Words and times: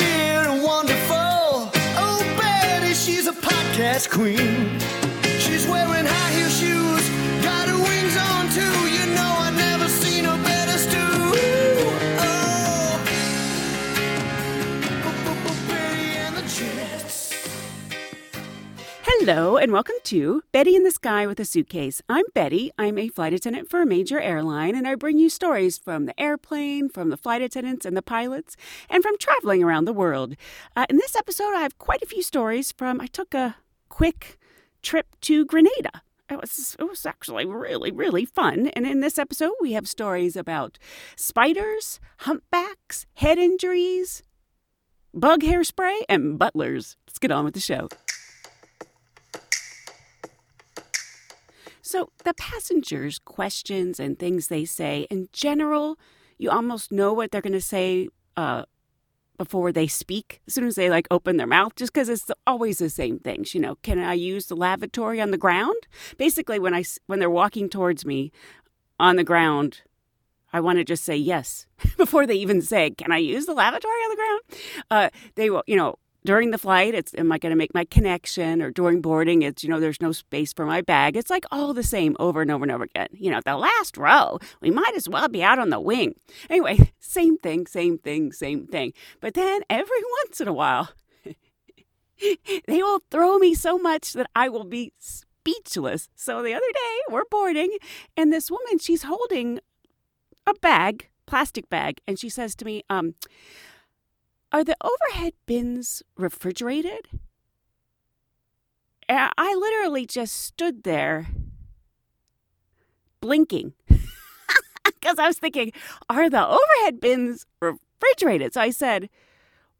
Weird 0.00 0.46
and 0.46 0.62
wonderful. 0.62 1.70
Oh, 2.04 2.36
Betty, 2.38 2.94
she's 2.94 3.26
a 3.26 3.32
podcast 3.32 4.10
queen. 4.10 4.78
She's 5.38 5.66
wearing 5.66 6.06
high 6.06 6.32
heel 6.36 6.48
shoes, 6.48 7.04
got 7.44 7.68
her 7.68 7.78
wings 7.88 8.16
on 8.16 8.48
too. 8.50 8.89
Hello, 19.22 19.58
and 19.58 19.70
welcome 19.70 19.96
to 20.04 20.42
Betty 20.50 20.74
in 20.74 20.82
the 20.82 20.90
Sky 20.90 21.26
with 21.26 21.38
a 21.38 21.44
Suitcase. 21.44 22.00
I'm 22.08 22.24
Betty. 22.32 22.70
I'm 22.78 22.96
a 22.96 23.08
flight 23.08 23.34
attendant 23.34 23.68
for 23.68 23.82
a 23.82 23.86
major 23.86 24.18
airline, 24.18 24.74
and 24.74 24.88
I 24.88 24.94
bring 24.94 25.18
you 25.18 25.28
stories 25.28 25.76
from 25.76 26.06
the 26.06 26.18
airplane, 26.18 26.88
from 26.88 27.10
the 27.10 27.18
flight 27.18 27.42
attendants 27.42 27.84
and 27.84 27.94
the 27.94 28.00
pilots, 28.00 28.56
and 28.88 29.02
from 29.02 29.18
traveling 29.18 29.62
around 29.62 29.84
the 29.84 29.92
world. 29.92 30.36
Uh, 30.74 30.86
in 30.88 30.96
this 30.96 31.14
episode, 31.14 31.52
I 31.54 31.60
have 31.60 31.76
quite 31.76 32.00
a 32.00 32.06
few 32.06 32.22
stories 32.22 32.72
from 32.72 32.98
I 32.98 33.08
took 33.08 33.34
a 33.34 33.56
quick 33.90 34.38
trip 34.80 35.08
to 35.20 35.44
Grenada. 35.44 36.00
It 36.30 36.40
was, 36.40 36.74
it 36.78 36.84
was 36.84 37.04
actually 37.04 37.44
really, 37.44 37.90
really 37.90 38.24
fun. 38.24 38.68
And 38.68 38.86
in 38.86 39.00
this 39.00 39.18
episode, 39.18 39.52
we 39.60 39.72
have 39.72 39.86
stories 39.86 40.34
about 40.34 40.78
spiders, 41.14 42.00
humpbacks, 42.20 43.04
head 43.16 43.36
injuries, 43.36 44.22
bug 45.12 45.42
hairspray, 45.42 46.04
and 46.08 46.38
butlers. 46.38 46.96
Let's 47.06 47.18
get 47.18 47.30
on 47.30 47.44
with 47.44 47.52
the 47.52 47.60
show. 47.60 47.90
So, 51.90 52.12
the 52.22 52.34
passengers' 52.34 53.18
questions 53.18 53.98
and 53.98 54.16
things 54.16 54.46
they 54.46 54.64
say, 54.64 55.08
in 55.10 55.28
general, 55.32 55.98
you 56.38 56.48
almost 56.48 56.92
know 56.92 57.12
what 57.12 57.32
they're 57.32 57.40
going 57.40 57.52
to 57.52 57.60
say 57.60 58.10
uh, 58.36 58.62
before 59.36 59.72
they 59.72 59.88
speak. 59.88 60.40
As 60.46 60.54
soon 60.54 60.68
as 60.68 60.76
they 60.76 60.88
like 60.88 61.08
open 61.10 61.36
their 61.36 61.48
mouth, 61.48 61.74
just 61.74 61.92
because 61.92 62.08
it's 62.08 62.30
always 62.46 62.78
the 62.78 62.90
same 62.90 63.18
things. 63.18 63.56
You 63.56 63.60
know, 63.60 63.74
can 63.82 63.98
I 63.98 64.12
use 64.14 64.46
the 64.46 64.54
lavatory 64.54 65.20
on 65.20 65.32
the 65.32 65.36
ground? 65.36 65.88
Basically, 66.16 66.60
when 66.60 66.74
I 66.74 66.84
when 67.08 67.18
they're 67.18 67.28
walking 67.28 67.68
towards 67.68 68.06
me 68.06 68.30
on 69.00 69.16
the 69.16 69.24
ground, 69.24 69.82
I 70.52 70.60
want 70.60 70.78
to 70.78 70.84
just 70.84 71.02
say 71.02 71.16
yes 71.16 71.66
before 71.96 72.24
they 72.24 72.34
even 72.36 72.62
say, 72.62 72.90
"Can 72.90 73.10
I 73.10 73.18
use 73.18 73.46
the 73.46 73.52
lavatory 73.52 73.90
on 73.90 74.10
the 74.10 74.16
ground?" 74.16 74.40
Uh, 74.92 75.08
they 75.34 75.50
will, 75.50 75.64
you 75.66 75.74
know. 75.74 75.96
During 76.24 76.50
the 76.50 76.58
flight, 76.58 76.94
it's 76.94 77.14
am 77.14 77.32
I 77.32 77.38
going 77.38 77.50
to 77.50 77.56
make 77.56 77.74
my 77.74 77.84
connection? 77.84 78.60
Or 78.60 78.70
during 78.70 79.00
boarding, 79.00 79.42
it's 79.42 79.64
you 79.64 79.70
know 79.70 79.80
there's 79.80 80.02
no 80.02 80.12
space 80.12 80.52
for 80.52 80.66
my 80.66 80.82
bag. 80.82 81.16
It's 81.16 81.30
like 81.30 81.44
all 81.50 81.72
the 81.72 81.82
same 81.82 82.16
over 82.18 82.42
and 82.42 82.50
over 82.50 82.64
and 82.64 82.72
over 82.72 82.84
again. 82.84 83.08
You 83.12 83.30
know, 83.30 83.40
the 83.44 83.56
last 83.56 83.96
row, 83.96 84.38
we 84.60 84.70
might 84.70 84.94
as 84.94 85.08
well 85.08 85.28
be 85.28 85.42
out 85.42 85.58
on 85.58 85.70
the 85.70 85.80
wing. 85.80 86.14
Anyway, 86.50 86.92
same 87.00 87.38
thing, 87.38 87.66
same 87.66 87.98
thing, 87.98 88.32
same 88.32 88.66
thing. 88.66 88.92
But 89.20 89.34
then 89.34 89.62
every 89.70 90.02
once 90.24 90.40
in 90.40 90.48
a 90.48 90.52
while, 90.52 90.90
they 92.20 92.82
will 92.82 93.02
throw 93.10 93.38
me 93.38 93.54
so 93.54 93.78
much 93.78 94.12
that 94.12 94.28
I 94.36 94.48
will 94.50 94.64
be 94.64 94.92
speechless. 94.98 96.10
So 96.14 96.42
the 96.42 96.54
other 96.54 96.72
day, 96.72 96.98
we're 97.08 97.24
boarding, 97.30 97.76
and 98.16 98.32
this 98.32 98.50
woman, 98.50 98.78
she's 98.78 99.04
holding 99.04 99.60
a 100.46 100.54
bag, 100.54 101.08
plastic 101.24 101.70
bag, 101.70 102.00
and 102.06 102.18
she 102.18 102.28
says 102.28 102.54
to 102.56 102.64
me, 102.64 102.82
um, 102.90 103.14
are 104.52 104.64
the 104.64 104.76
overhead 104.82 105.34
bins 105.46 106.02
refrigerated? 106.16 107.08
I 109.08 109.54
literally 109.54 110.06
just 110.06 110.34
stood 110.36 110.84
there 110.84 111.28
blinking 113.20 113.72
because 114.84 115.18
I 115.18 115.26
was 115.26 115.38
thinking, 115.38 115.72
are 116.08 116.30
the 116.30 116.46
overhead 116.46 117.00
bins 117.00 117.44
refrigerated? 117.60 118.54
So 118.54 118.60
I 118.60 118.70
said, 118.70 119.08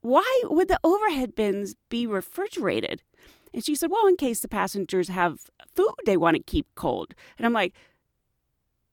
why 0.01 0.43
would 0.45 0.69
the 0.69 0.81
overhead 0.83 1.35
bins 1.35 1.75
be 1.89 2.07
refrigerated? 2.07 3.03
And 3.53 3.65
she 3.65 3.75
said, 3.75 3.91
well, 3.91 4.07
in 4.07 4.17
case 4.17 4.41
the 4.41 4.49
passengers 4.49 5.09
have 5.09 5.51
food 5.75 5.95
they 6.07 6.17
want 6.17 6.37
to 6.37 6.43
keep 6.43 6.67
cold. 6.75 7.15
And 7.39 7.47
I'm 7.47 7.53
like, 7.53 7.75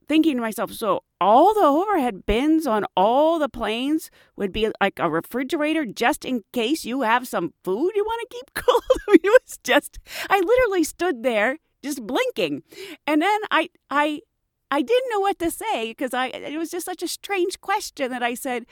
thinking 0.08 0.36
to 0.36 0.42
myself, 0.42 0.72
so 0.72 1.04
all 1.20 1.54
the 1.54 1.66
overhead 1.66 2.26
bins 2.26 2.68
on 2.68 2.86
all 2.96 3.40
the 3.40 3.50
planes 3.50 4.12
would 4.36 4.52
be 4.52 4.70
like 4.80 5.00
a 5.00 5.10
refrigerator 5.10 5.86
just 5.86 6.26
in 6.26 6.44
case 6.54 6.86
you 6.86 7.02
have 7.02 7.28
some 7.28 7.54
food 7.64 7.92
you 7.96 8.04
want 8.04 8.22
to 8.30 8.36
keep 8.36 8.54
cold. 8.66 8.84
It 9.24 9.24
was 9.24 9.58
just 9.64 10.00
I 10.30 10.40
literally 10.40 10.84
stood 10.84 11.24
there 11.24 11.58
just 11.84 12.06
blinking. 12.06 12.64
And 13.06 13.22
then 13.22 13.40
I 13.52 13.70
I 13.90 14.22
I 14.70 14.82
didn't 14.82 15.10
know 15.12 15.22
what 15.22 15.40
to 15.40 15.52
say 15.52 15.92
because 15.92 16.14
I 16.14 16.28
it 16.28 16.58
was 16.58 16.70
just 16.72 16.86
such 16.86 17.04
a 17.04 17.08
strange 17.08 17.62
question 17.62 18.12
that 18.12 18.24
I 18.24 18.34
said, 18.34 18.66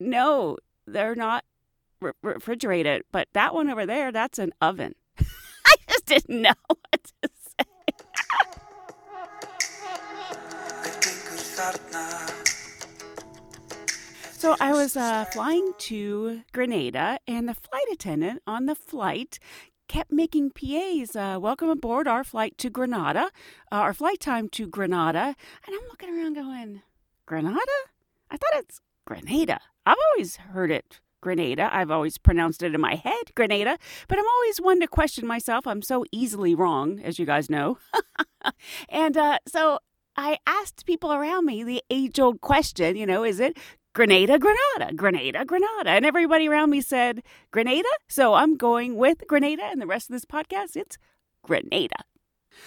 "No, 0.00 0.56
they're 0.86 1.14
not 1.14 1.44
re- 2.00 2.12
refrigerated, 2.22 3.02
but 3.12 3.28
that 3.34 3.54
one 3.54 3.68
over 3.68 3.86
there, 3.86 4.10
that's 4.12 4.38
an 4.38 4.52
oven." 4.60 4.94
I 5.66 5.74
just 5.88 6.06
didn't 6.06 6.42
know 6.42 6.54
what 6.68 7.04
to 7.22 7.30
say. 7.34 7.66
So 14.32 14.56
I 14.58 14.72
was 14.72 14.96
uh, 14.96 15.24
flying 15.26 15.72
to 15.78 16.42
Grenada, 16.52 17.20
and 17.28 17.48
the 17.48 17.54
flight 17.54 17.84
attendant 17.92 18.42
on 18.44 18.66
the 18.66 18.74
flight 18.74 19.38
kept 19.86 20.10
making 20.10 20.50
PAs. 20.50 21.14
Uh, 21.14 21.38
Welcome 21.40 21.68
aboard 21.68 22.08
our 22.08 22.24
flight 22.24 22.58
to 22.58 22.70
Grenada, 22.70 23.30
uh, 23.70 23.76
our 23.76 23.94
flight 23.94 24.18
time 24.18 24.48
to 24.48 24.66
Grenada. 24.66 25.36
And 25.64 25.76
I'm 25.76 25.88
looking 25.88 26.08
around 26.10 26.34
going, 26.34 26.82
Grenada? 27.24 27.78
I 28.32 28.36
thought 28.36 28.54
it's 28.54 28.80
Grenada. 29.06 29.60
I've 29.86 29.98
always 30.10 30.36
heard 30.36 30.72
it 30.72 30.98
Grenada. 31.20 31.70
I've 31.72 31.92
always 31.92 32.18
pronounced 32.18 32.64
it 32.64 32.74
in 32.74 32.80
my 32.80 32.96
head 32.96 33.32
Grenada, 33.36 33.78
but 34.08 34.18
I'm 34.18 34.26
always 34.26 34.60
one 34.60 34.80
to 34.80 34.88
question 34.88 35.24
myself. 35.24 35.68
I'm 35.68 35.82
so 35.82 36.04
easily 36.10 36.56
wrong, 36.56 36.98
as 36.98 37.20
you 37.20 37.26
guys 37.26 37.48
know. 37.48 37.78
and 38.88 39.16
uh, 39.16 39.38
so 39.46 39.78
I 40.16 40.38
asked 40.46 40.86
people 40.86 41.12
around 41.12 41.46
me 41.46 41.64
the 41.64 41.82
age 41.90 42.20
old 42.20 42.40
question, 42.40 42.96
you 42.96 43.06
know, 43.06 43.24
is 43.24 43.40
it 43.40 43.56
Grenada, 43.94 44.38
Grenada, 44.38 44.94
Grenada, 44.94 45.44
Grenada? 45.44 45.90
And 45.90 46.06
everybody 46.06 46.48
around 46.48 46.70
me 46.70 46.80
said 46.80 47.22
Grenada. 47.50 47.88
So 48.08 48.34
I'm 48.34 48.56
going 48.56 48.96
with 48.96 49.24
Grenada. 49.26 49.64
And 49.64 49.80
the 49.80 49.86
rest 49.86 50.08
of 50.08 50.14
this 50.14 50.24
podcast, 50.24 50.76
it's 50.76 50.98
Grenada. 51.42 52.04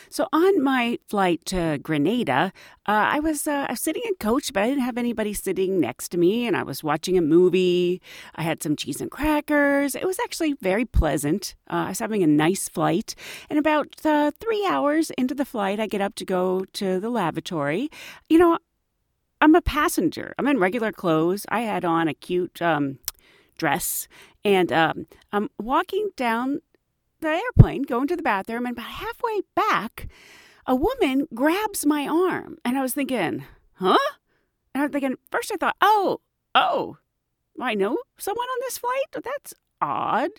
So 0.10 0.28
on 0.32 0.64
my 0.64 1.00
flight 1.08 1.46
to 1.46 1.80
Grenada, 1.82 2.52
uh, 2.88 3.08
I 3.12 3.20
was 3.20 3.48
uh, 3.48 3.74
sitting 3.76 4.04
in 4.06 4.16
coach, 4.16 4.54
but 4.54 4.64
I 4.64 4.68
didn't 4.70 4.84
have 4.84 4.98
anybody 4.98 5.34
sitting 5.34 5.80
next 5.80 6.10
to 6.10 6.18
me, 6.18 6.48
and 6.48 6.56
I 6.56 6.64
was 6.64 6.84
watching 6.84 7.18
a 7.18 7.22
movie. 7.22 8.02
I 8.36 8.44
had 8.44 8.64
some 8.64 8.76
cheese 8.76 9.02
and 9.02 9.12
crackers. 9.12 9.96
It 9.96 10.06
was 10.06 10.20
actually 10.20 10.54
very 10.54 10.86
pleasant. 10.86 11.56
Uh, 11.70 11.86
I 11.86 11.90
was 11.90 12.00
having 12.00 12.24
a 12.24 12.28
nice 12.28 12.70
flight, 12.70 13.16
and 13.50 13.60
about 13.60 14.06
uh, 14.06 14.32
three 14.40 14.66
hours 14.66 15.12
into 15.12 15.36
the 15.36 15.46
flight, 15.46 15.80
I 15.80 15.88
get 15.88 16.02
up 16.02 16.16
to 16.16 16.26
go 16.26 16.66
to 16.74 17.00
the 17.00 17.10
lavatory. 17.10 17.90
You 18.30 18.38
know, 18.38 18.58
I'm 19.40 19.56
a 19.56 19.62
passenger. 19.62 20.34
I'm 20.38 20.48
in 20.48 20.58
regular 20.60 20.92
clothes. 20.92 21.46
I 21.50 21.62
had 21.62 21.86
on 21.86 22.08
a 22.08 22.14
cute 22.14 22.62
um, 22.62 23.00
dress, 23.58 24.08
and 24.44 24.72
um, 24.72 25.08
I'm 25.32 25.50
walking 25.60 26.10
down 26.16 26.62
the 27.20 27.30
airplane, 27.30 27.84
going 27.84 28.08
to 28.08 28.16
the 28.16 28.24
bathroom, 28.24 28.66
and 28.66 28.78
about 28.78 28.90
halfway 28.90 29.42
back, 29.56 30.08
a 30.66 30.76
woman 30.76 31.28
grabs 31.34 31.86
my 31.86 32.08
arm. 32.08 32.58
And 32.66 32.78
I 32.78 32.82
was 32.82 32.94
thinking, 32.94 33.46
huh? 33.74 33.98
And 34.74 34.82
I 34.82 34.86
was 34.86 34.92
thinking, 34.92 35.16
first 35.32 35.52
I 35.52 35.58
thought, 35.58 35.76
oh, 35.82 36.22
oh, 36.54 36.98
I 37.60 37.74
know 37.74 37.98
someone 38.18 38.48
on 38.48 38.58
this 38.62 38.78
flight? 38.78 39.24
That's 39.24 39.54
odd. 39.82 40.30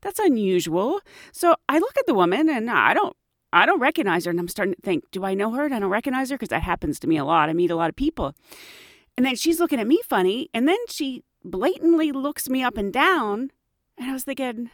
That's 0.00 0.18
unusual. 0.18 1.00
So 1.32 1.56
I 1.68 1.78
look 1.78 1.96
at 1.98 2.06
the 2.06 2.14
woman 2.14 2.48
and 2.48 2.70
I 2.70 2.94
don't 2.94 3.16
I 3.52 3.66
don't 3.66 3.80
recognize 3.80 4.24
her 4.24 4.30
and 4.30 4.38
I'm 4.38 4.48
starting 4.48 4.74
to 4.74 4.80
think, 4.80 5.10
do 5.10 5.24
I 5.24 5.34
know 5.34 5.50
her? 5.52 5.64
And 5.64 5.74
I 5.74 5.80
don't 5.80 5.90
recognize 5.90 6.30
her 6.30 6.36
because 6.36 6.50
that 6.50 6.62
happens 6.62 7.00
to 7.00 7.08
me 7.08 7.16
a 7.16 7.24
lot. 7.24 7.48
I 7.48 7.52
meet 7.52 7.72
a 7.72 7.76
lot 7.76 7.90
of 7.90 7.96
people. 7.96 8.34
And 9.16 9.26
then 9.26 9.34
she's 9.34 9.58
looking 9.60 9.80
at 9.80 9.86
me 9.86 10.00
funny, 10.08 10.48
and 10.54 10.68
then 10.68 10.78
she 10.88 11.24
blatantly 11.44 12.12
looks 12.12 12.48
me 12.48 12.62
up 12.62 12.76
and 12.76 12.92
down, 12.92 13.50
and 13.98 14.08
I 14.08 14.12
was 14.12 14.24
thinking, 14.24 14.70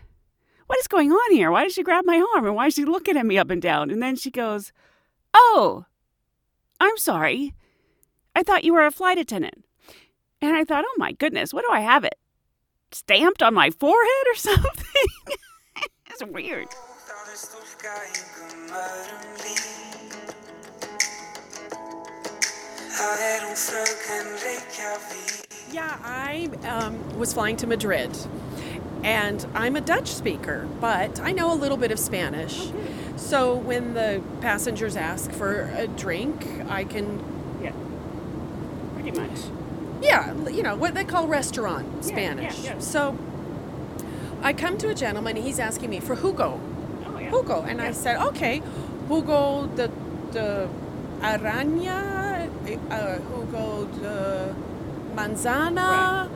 what 0.66 0.78
is 0.78 0.88
going 0.88 1.12
on 1.12 1.32
here? 1.32 1.50
Why 1.50 1.64
did 1.64 1.72
she 1.72 1.82
grab 1.82 2.04
my 2.04 2.24
arm 2.34 2.46
and 2.46 2.54
why 2.54 2.66
is 2.66 2.74
she 2.74 2.84
looking 2.84 3.16
at 3.16 3.26
me 3.26 3.38
up 3.38 3.50
and 3.50 3.62
down? 3.62 3.90
And 3.90 4.02
then 4.02 4.16
she 4.16 4.30
goes, 4.30 4.72
Oh, 5.34 5.86
I'm 6.80 6.96
sorry. 6.96 7.54
I 8.34 8.42
thought 8.42 8.64
you 8.64 8.74
were 8.74 8.84
a 8.84 8.90
flight 8.90 9.18
attendant. 9.18 9.64
And 10.42 10.54
I 10.54 10.64
thought, 10.64 10.84
oh 10.86 10.94
my 10.98 11.12
goodness, 11.12 11.54
what 11.54 11.64
do 11.66 11.72
I 11.72 11.80
have 11.80 12.04
it? 12.04 12.18
stamped 12.92 13.42
on 13.42 13.54
my 13.54 13.70
forehead 13.70 14.26
or 14.28 14.34
something. 14.36 15.06
it's 16.06 16.24
weird. 16.24 16.68
Yeah, 25.72 25.98
I 26.02 26.48
um, 26.66 27.18
was 27.18 27.34
flying 27.34 27.56
to 27.56 27.66
Madrid, 27.66 28.16
and 29.06 29.46
I'm 29.54 29.76
a 29.76 29.80
Dutch 29.80 30.08
speaker, 30.08 30.66
but 30.80 31.20
I 31.20 31.30
know 31.32 31.52
a 31.52 31.54
little 31.54 31.76
bit 31.76 31.92
of 31.92 31.98
Spanish. 31.98 32.70
So 33.16 33.54
when 33.54 33.94
the 33.94 34.20
passengers 34.40 34.96
ask 34.96 35.30
for 35.30 35.70
a 35.76 35.86
drink, 35.86 36.44
I 36.68 36.82
can, 36.84 37.22
Yeah. 37.62 37.72
Pretty 38.94 39.12
much. 39.18 39.38
yeah, 40.02 40.34
you 40.48 40.62
know, 40.62 40.74
what 40.76 40.94
they 40.94 41.04
call 41.04 41.28
restaurant 41.28 41.86
Yeah, 41.96 42.02
Spanish. 42.02 42.58
yeah, 42.64 42.74
yeah. 42.74 42.78
So 42.80 43.16
I 44.42 44.52
come 44.52 44.76
to 44.78 44.88
a 44.88 44.94
gentleman, 44.94 45.36
he's 45.36 45.58
asking 45.60 45.88
me 45.90 46.00
for 46.00 46.16
Hugo. 46.16 46.60
Oh, 47.06 47.18
yeah. 47.18 47.30
Hugo. 47.30 47.62
And 47.62 47.80
I 47.80 47.92
said, 47.92 48.16
okay, 48.28 48.60
Hugo 49.08 49.66
the, 49.76 49.90
the 50.32 50.68
araña, 51.20 52.50
uh, 52.90 53.18
Hugo 53.20 53.84
the 54.02 54.54
manzana. 55.14 56.28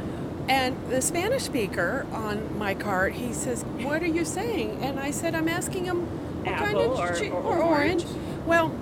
And 0.50 0.74
the 0.90 1.00
Spanish 1.00 1.44
speaker 1.44 2.04
on 2.12 2.58
my 2.58 2.74
cart, 2.74 3.12
he 3.12 3.32
says, 3.32 3.62
what 3.82 4.02
are 4.02 4.06
you 4.08 4.24
saying? 4.24 4.82
And 4.82 4.98
I 4.98 5.12
said, 5.12 5.36
I'm 5.36 5.48
asking 5.48 5.84
him 5.84 6.00
what 6.44 6.56
kind 6.56 6.76
of 6.76 6.98
or- 6.98 7.24
or 7.32 7.58
or 7.58 7.62
orange. 7.62 8.04
Well, 8.46 8.72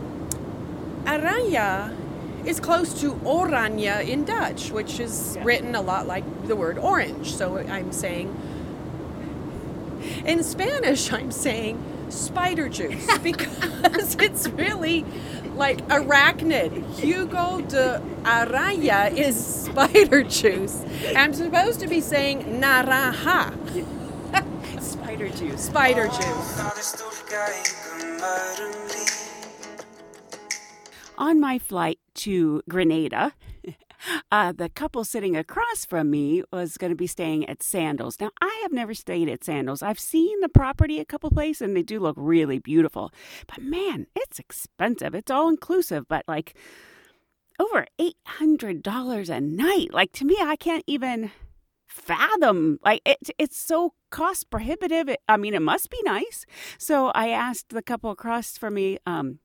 araña 1.04 1.94
is 2.46 2.58
close 2.58 2.98
to 3.02 3.12
oranje 3.16 4.08
in 4.08 4.24
Dutch, 4.24 4.70
which 4.70 4.98
is 4.98 5.36
Yeah. 5.36 5.44
written 5.44 5.74
a 5.74 5.82
lot 5.82 6.06
like 6.06 6.24
the 6.46 6.56
word 6.56 6.78
orange. 6.78 7.34
So 7.34 7.58
I'm 7.58 7.92
saying 7.92 8.34
in 10.24 10.42
Spanish, 10.42 11.12
I'm 11.12 11.30
saying 11.30 11.82
spider 12.08 12.70
juice 12.70 13.18
because 13.22 14.14
it's 14.18 14.48
really 14.48 15.04
like 15.58 15.86
arachnid. 15.88 16.70
Hugo 16.98 17.60
de 17.62 18.00
Araya 18.22 19.12
is 19.12 19.36
spider 19.66 20.22
juice. 20.22 20.82
I'm 21.16 21.32
supposed 21.34 21.80
to 21.80 21.88
be 21.88 22.00
saying 22.00 22.60
naranja, 22.60 23.52
Spider 24.80 25.28
juice. 25.28 25.60
spider 25.64 26.06
juice. 26.06 26.60
On 31.18 31.40
my 31.40 31.58
flight 31.58 31.98
to 32.14 32.62
Grenada, 32.68 33.32
uh, 34.32 34.52
the 34.52 34.68
couple 34.68 35.04
sitting 35.04 35.36
across 35.36 35.84
from 35.84 36.10
me 36.10 36.42
was 36.52 36.76
going 36.76 36.90
to 36.90 36.96
be 36.96 37.06
staying 37.06 37.48
at 37.48 37.62
Sandals. 37.62 38.20
Now, 38.20 38.30
I 38.40 38.58
have 38.62 38.72
never 38.72 38.94
stayed 38.94 39.28
at 39.28 39.44
Sandals. 39.44 39.82
I've 39.82 39.98
seen 40.00 40.40
the 40.40 40.48
property 40.48 41.00
a 41.00 41.04
couple 41.04 41.30
places 41.30 41.62
and 41.62 41.76
they 41.76 41.82
do 41.82 42.00
look 42.00 42.16
really 42.18 42.58
beautiful. 42.58 43.12
But 43.46 43.62
man, 43.62 44.06
it's 44.14 44.38
expensive. 44.38 45.14
It's 45.14 45.30
all 45.30 45.48
inclusive, 45.48 46.06
but 46.08 46.24
like 46.28 46.54
over 47.58 47.86
$800 48.00 49.28
a 49.28 49.40
night. 49.40 49.92
Like 49.92 50.12
to 50.12 50.24
me, 50.24 50.36
I 50.40 50.56
can't 50.56 50.84
even 50.86 51.30
fathom 51.86 52.78
like 52.84 53.00
it, 53.04 53.16
it's 53.38 53.58
so 53.58 53.94
cost 54.10 54.50
prohibitive 54.50 55.08
It- 55.08 55.20
i 55.26 55.36
mean 55.38 55.54
it 55.54 55.62
must 55.62 55.90
be 55.90 55.98
nice 56.04 56.44
so 56.78 57.08
i 57.08 57.28
asked 57.30 57.70
the 57.70 57.82
couple 57.82 58.10
across 58.10 58.56
from 58.58 58.74
me 58.74 58.98
um 59.06 59.38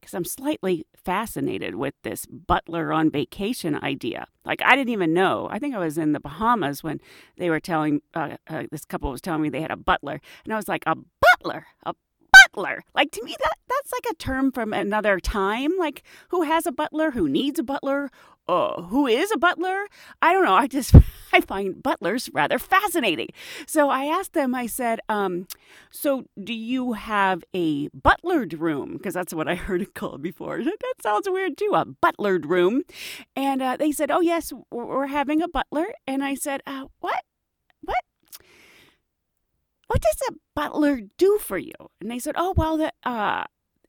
because 0.00 0.14
i'm 0.14 0.24
slightly 0.24 0.86
fascinated 0.94 1.74
with 1.74 1.94
this 2.02 2.26
butler 2.26 2.92
on 2.92 3.10
vacation 3.10 3.74
idea. 3.82 4.26
Like 4.44 4.62
i 4.62 4.76
didn't 4.76 4.92
even 4.92 5.14
know. 5.14 5.48
I 5.50 5.58
think 5.58 5.74
i 5.74 5.78
was 5.78 5.98
in 5.98 6.12
the 6.12 6.20
bahamas 6.20 6.82
when 6.82 7.00
they 7.36 7.50
were 7.50 7.60
telling 7.60 8.02
uh, 8.14 8.36
uh, 8.48 8.64
this 8.70 8.84
couple 8.84 9.10
was 9.10 9.20
telling 9.20 9.42
me 9.42 9.48
they 9.48 9.62
had 9.62 9.70
a 9.70 9.76
butler. 9.76 10.20
And 10.44 10.52
i 10.52 10.56
was 10.56 10.68
like 10.68 10.84
a 10.86 10.96
butler? 11.20 11.66
A 11.84 11.94
butler? 12.32 12.82
Like 12.94 13.10
to 13.12 13.24
me 13.24 13.36
that 13.38 13.56
that's 13.68 13.92
like 13.92 14.06
a 14.10 14.16
term 14.16 14.52
from 14.52 14.72
another 14.72 15.20
time. 15.20 15.72
Like 15.78 16.02
who 16.28 16.42
has 16.42 16.66
a 16.66 16.72
butler? 16.72 17.12
Who 17.12 17.28
needs 17.28 17.58
a 17.58 17.62
butler 17.62 18.10
uh, 18.48 18.82
who 18.82 19.06
is 19.06 19.30
a 19.30 19.38
butler? 19.38 19.86
I 20.22 20.32
don't 20.32 20.44
know. 20.44 20.54
I 20.54 20.66
just 20.66 20.94
i 21.32 21.40
find 21.40 21.82
butlers 21.82 22.30
rather 22.32 22.58
fascinating. 22.58 23.28
So 23.66 23.90
i 23.90 24.04
asked 24.06 24.32
them 24.32 24.54
i 24.54 24.66
said 24.66 25.00
um, 25.08 25.46
so 25.90 26.24
do 26.42 26.54
you 26.54 26.94
have 26.94 27.44
a 27.54 27.88
butlered 27.90 28.58
room? 28.58 28.94
Because 28.94 29.14
that's 29.14 29.34
what 29.34 29.48
i 29.48 29.54
heard 29.66 29.82
it 29.82 29.94
called 29.94 30.22
before. 30.22 30.58
That 30.64 31.02
sounds 31.02 31.28
weird 31.28 31.56
too 31.58 31.72
a 31.74 31.84
butlered 31.84 32.46
room. 32.46 32.82
And 33.36 33.62
uh, 33.62 33.76
they 33.76 33.92
said 33.92 34.10
oh 34.10 34.20
yes 34.20 34.52
we're 34.70 34.86
we're 34.86 35.06
having 35.08 35.42
a 35.42 35.48
butler. 35.48 35.86
And 36.06 36.24
i 36.24 36.34
said 36.34 36.62
uh, 36.66 36.86
what? 37.00 37.22
What? 37.82 38.02
What 39.88 40.02
does 40.02 40.28
a 40.28 40.32
butler 40.54 41.00
do 41.16 41.38
for 41.38 41.56
you? 41.56 41.72
And 42.00 42.10
they 42.10 42.18
said, 42.18 42.34
oh, 42.36 42.52
well, 42.54 42.76
the, 42.76 42.92
uh, 43.04 43.44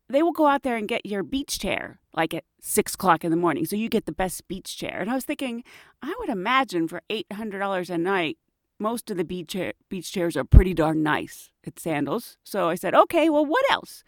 they 0.10 0.24
will 0.24 0.32
go 0.32 0.48
out 0.48 0.64
there 0.64 0.76
and 0.76 0.88
get 0.88 1.06
your 1.06 1.24
beach 1.24 1.60
chair 1.60 2.00
like 2.14 2.34
at 2.34 2.44
six 2.60 2.96
o'clock 2.96 3.24
in 3.24 3.32
the 3.32 3.38
morning. 3.38 3.66
So 3.66 3.76
you 3.76 3.90
get 3.90 4.06
the 4.06 4.12
best 4.12 4.48
beach 4.48 4.78
chair. 4.78 5.00
And 5.00 5.10
I 5.10 5.16
was 5.16 5.26
thinking, 5.26 5.64
I 6.02 6.14
would 6.20 6.30
imagine 6.30 6.88
for 6.88 7.02
$800 7.10 7.90
a 7.90 7.98
night, 7.98 8.38
most 8.80 9.12
of 9.12 9.18
the 9.18 9.24
beach, 9.24 9.50
chair, 9.50 9.74
beach 9.90 10.12
chairs 10.12 10.36
are 10.36 10.44
pretty 10.44 10.74
darn 10.74 11.04
nice 11.04 11.52
at 11.66 11.80
Sandals. 11.80 12.38
So 12.44 12.70
I 12.70 12.76
said, 12.76 12.96
okay, 12.96 13.30
well, 13.30 13.46
what 13.46 13.70
else? 13.70 14.04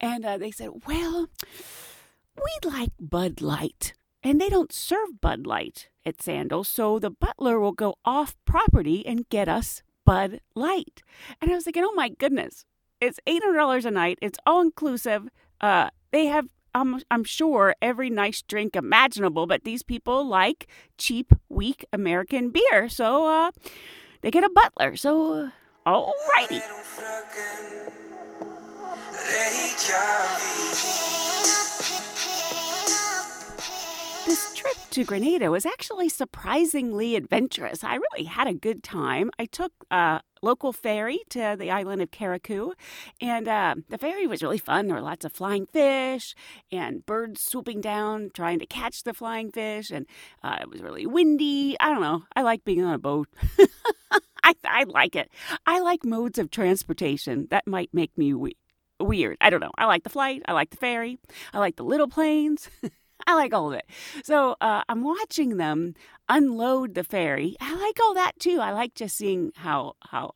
And 0.00 0.24
uh, 0.24 0.38
they 0.38 0.50
said, 0.50 0.70
well, 0.86 1.28
we'd 2.36 2.70
like 2.70 2.90
Bud 3.00 3.40
Light. 3.40 3.94
And 4.22 4.40
they 4.40 4.48
don't 4.48 4.72
serve 4.72 5.20
Bud 5.20 5.46
Light 5.46 5.88
at 6.04 6.20
Sandals. 6.20 6.68
So 6.68 6.98
the 6.98 7.10
butler 7.10 7.58
will 7.60 7.72
go 7.72 7.94
off 8.04 8.36
property 8.44 9.06
and 9.06 9.28
get 9.28 9.48
us 9.48 9.82
Bud 10.04 10.40
Light. 10.54 11.02
And 11.40 11.50
I 11.50 11.54
was 11.54 11.64
thinking, 11.64 11.84
oh 11.84 11.94
my 11.94 12.08
goodness, 12.08 12.64
it's 13.00 13.20
eight 13.26 13.42
hundred 13.42 13.58
dollars 13.58 13.84
a 13.84 13.90
night. 13.90 14.18
It's 14.20 14.38
all 14.46 14.60
inclusive. 14.60 15.28
Uh, 15.60 15.90
they 16.10 16.26
have, 16.26 16.46
I'm 16.74 17.24
sure, 17.24 17.74
every 17.82 18.10
nice 18.10 18.42
drink 18.42 18.76
imaginable. 18.76 19.46
But 19.46 19.64
these 19.64 19.82
people 19.82 20.24
like 20.26 20.68
cheap, 20.96 21.32
weak 21.48 21.84
American 21.92 22.50
beer, 22.50 22.88
so 22.88 23.26
uh, 23.26 23.50
they 24.22 24.30
get 24.30 24.44
a 24.44 24.50
butler. 24.50 24.96
So, 24.96 25.50
uh, 25.86 25.90
alrighty. 25.90 26.62
This 34.26 34.54
trip 34.54 34.76
to 34.98 35.04
Grenada 35.04 35.48
was 35.48 35.64
actually 35.64 36.08
surprisingly 36.08 37.14
adventurous. 37.14 37.84
I 37.84 37.94
really 37.94 38.24
had 38.24 38.48
a 38.48 38.52
good 38.52 38.82
time. 38.82 39.30
I 39.38 39.44
took 39.44 39.70
a 39.92 40.22
local 40.42 40.72
ferry 40.72 41.20
to 41.30 41.54
the 41.56 41.70
island 41.70 42.02
of 42.02 42.10
Carriacou, 42.10 42.72
and 43.20 43.46
uh, 43.46 43.76
the 43.88 43.96
ferry 43.96 44.26
was 44.26 44.42
really 44.42 44.58
fun. 44.58 44.88
There 44.88 44.96
were 44.96 45.02
lots 45.02 45.24
of 45.24 45.32
flying 45.32 45.66
fish 45.66 46.34
and 46.72 47.06
birds 47.06 47.40
swooping 47.40 47.80
down 47.80 48.30
trying 48.34 48.58
to 48.58 48.66
catch 48.66 49.04
the 49.04 49.14
flying 49.14 49.52
fish, 49.52 49.92
and 49.92 50.04
uh, 50.42 50.56
it 50.62 50.68
was 50.68 50.82
really 50.82 51.06
windy. 51.06 51.76
I 51.78 51.90
don't 51.90 52.02
know. 52.02 52.24
I 52.34 52.42
like 52.42 52.64
being 52.64 52.82
on 52.82 52.94
a 52.94 52.98
boat. 52.98 53.28
I, 54.42 54.54
I 54.64 54.82
like 54.82 55.14
it. 55.14 55.30
I 55.64 55.78
like 55.78 56.04
modes 56.04 56.40
of 56.40 56.50
transportation 56.50 57.46
that 57.52 57.68
might 57.68 57.90
make 57.92 58.18
me 58.18 58.34
we- 58.34 58.56
weird. 58.98 59.36
I 59.40 59.50
don't 59.50 59.60
know. 59.60 59.70
I 59.78 59.84
like 59.84 60.02
the 60.02 60.10
flight. 60.10 60.42
I 60.46 60.54
like 60.54 60.70
the 60.70 60.76
ferry. 60.76 61.18
I 61.52 61.60
like 61.60 61.76
the 61.76 61.84
little 61.84 62.08
planes. 62.08 62.68
I 63.28 63.34
like 63.34 63.52
all 63.52 63.70
of 63.70 63.74
it. 63.74 63.84
So 64.24 64.56
uh, 64.62 64.82
I'm 64.88 65.04
watching 65.04 65.58
them 65.58 65.94
unload 66.30 66.94
the 66.94 67.04
ferry. 67.04 67.56
I 67.60 67.74
like 67.74 68.00
all 68.02 68.14
that 68.14 68.38
too. 68.38 68.58
I 68.60 68.72
like 68.72 68.94
just 68.94 69.16
seeing 69.16 69.52
how 69.56 69.96
how 70.00 70.32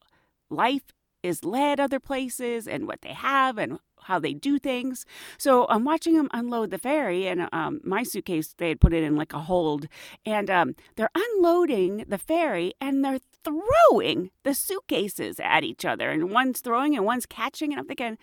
life 0.51 0.93
is 1.23 1.43
led 1.43 1.81
other 1.81 1.99
places 1.99 2.69
and 2.69 2.87
what 2.87 3.01
they 3.01 3.15
have 3.15 3.57
and 3.57 3.79
how 4.03 4.19
they 4.19 4.35
do 4.35 4.59
things. 4.59 5.07
So 5.39 5.67
I'm 5.71 5.85
watching 5.85 6.17
them 6.17 6.29
unload 6.35 6.71
the 6.71 6.77
ferry, 6.79 7.27
and 7.29 7.49
um, 7.51 7.81
my 7.83 8.03
suitcase 8.03 8.55
they 8.59 8.69
had 8.69 8.81
put 8.81 8.93
it 8.93 9.03
in 9.03 9.17
like 9.17 9.33
a 9.33 9.39
hold, 9.39 9.89
and 10.27 10.51
um, 10.51 10.75
they're 10.97 11.09
unloading 11.15 12.05
the 12.07 12.19
ferry 12.19 12.75
and 12.79 13.03
they're 13.03 13.21
throwing 13.43 14.31
the 14.43 14.53
suitcases 14.53 15.41
at 15.41 15.65
each 15.65 15.87
other, 15.87 16.11
and 16.11 16.31
one's 16.31 16.61
throwing 16.61 16.95
and 16.95 17.07
one's 17.07 17.25
catching, 17.25 17.73
and 17.73 17.81
I'm 17.81 17.87
thinking. 17.87 18.19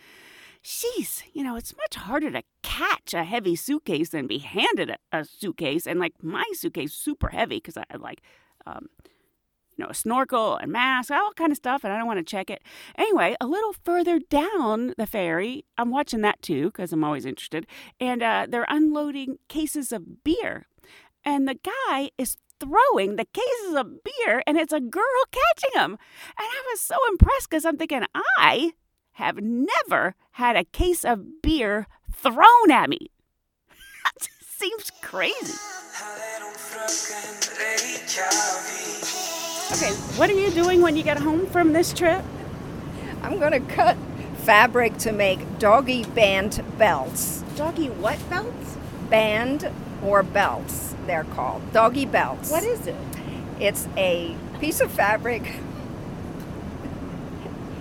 Jeez, 0.64 1.24
you 1.34 1.44
know, 1.44 1.56
it's 1.56 1.76
much 1.78 1.96
harder 1.96 2.32
to 2.32 2.44
catch 2.64 3.14
a 3.14 3.24
heavy 3.24 3.56
suitcase 3.56 4.10
than 4.10 4.28
be 4.28 4.40
handed 4.40 4.90
a, 4.90 4.98
a 5.12 5.24
suitcase. 5.24 5.88
And 5.88 6.00
like 6.00 6.14
my 6.22 6.44
suitcase, 6.54 6.94
super 6.94 7.30
heavy 7.30 7.58
because 7.58 7.78
I 7.78 7.86
like, 7.98 8.22
um, 8.66 8.90
you 9.80 9.86
know, 9.86 9.92
a 9.92 9.94
snorkel 9.94 10.58
and 10.58 10.74
mask, 10.74 11.10
all 11.12 11.32
kind 11.34 11.52
of 11.52 11.58
stuff, 11.58 11.86
and 11.86 11.94
I 11.94 11.98
don't 11.98 12.08
want 12.08 12.20
to 12.20 12.30
check 12.30 12.50
it. 12.50 12.62
Anyway, 12.98 13.38
a 13.40 13.48
little 13.48 13.74
further 13.86 14.20
down 14.20 14.94
the 14.98 15.08
ferry, 15.08 15.64
I'm 15.78 15.90
watching 15.90 16.20
that 16.22 16.42
too 16.42 16.66
because 16.66 16.92
I'm 16.92 17.06
always 17.06 17.26
interested, 17.26 17.66
and 17.98 18.22
uh, 18.22 18.46
they're 18.50 18.66
unloading 18.68 19.38
cases 19.48 19.94
of 19.94 20.26
beer, 20.26 20.68
and 21.24 21.48
the 21.48 21.58
guy 21.88 22.10
is 22.18 22.36
throwing 22.60 23.16
the 23.16 23.26
cases 23.26 23.76
of 23.76 24.04
beer, 24.04 24.44
and 24.46 24.58
it's 24.58 24.74
a 24.74 24.82
girl 24.82 25.24
catching 25.32 25.72
them, 25.76 25.92
and 25.92 25.98
I 26.38 26.64
was 26.72 26.82
so 26.82 26.98
impressed 27.10 27.50
because 27.50 27.64
I'm 27.64 27.78
thinking 27.78 28.04
I 28.38 28.74
have 29.20 29.42
never 29.42 30.16
had 30.32 30.56
a 30.56 30.64
case 30.64 31.04
of 31.04 31.42
beer 31.42 31.88
thrown 32.10 32.72
at 32.72 32.90
me. 32.90 33.12
that 34.06 34.30
seems 34.42 34.90
crazy. 35.02 35.60
Okay, 39.74 39.94
what 40.18 40.30
are 40.30 40.40
you 40.40 40.50
doing 40.52 40.82
when 40.82 40.96
you 40.96 41.04
get 41.04 41.18
home 41.18 41.46
from 41.48 41.74
this 41.74 41.92
trip? 41.92 42.24
I'm 43.22 43.40
going 43.40 43.52
to 43.52 43.60
cut 43.60 43.98
fabric 44.38 44.98
to 45.00 45.12
make 45.12 45.60
doggy 45.60 46.06
band 46.06 46.64
belts. 46.78 47.44
Doggy 47.58 47.90
what 47.90 48.18
belts? 48.30 48.78
Band 49.10 49.70
or 50.02 50.24
belts, 50.24 50.96
they're 51.06 51.26
called. 51.26 51.74
Doggy 51.74 52.06
belts. 52.06 52.50
What 52.52 52.64
is 52.64 52.88
it? 52.88 52.96
It's 53.60 53.90
a 53.98 54.38
piece 54.62 54.80
of 54.80 54.90
fabric 54.90 55.44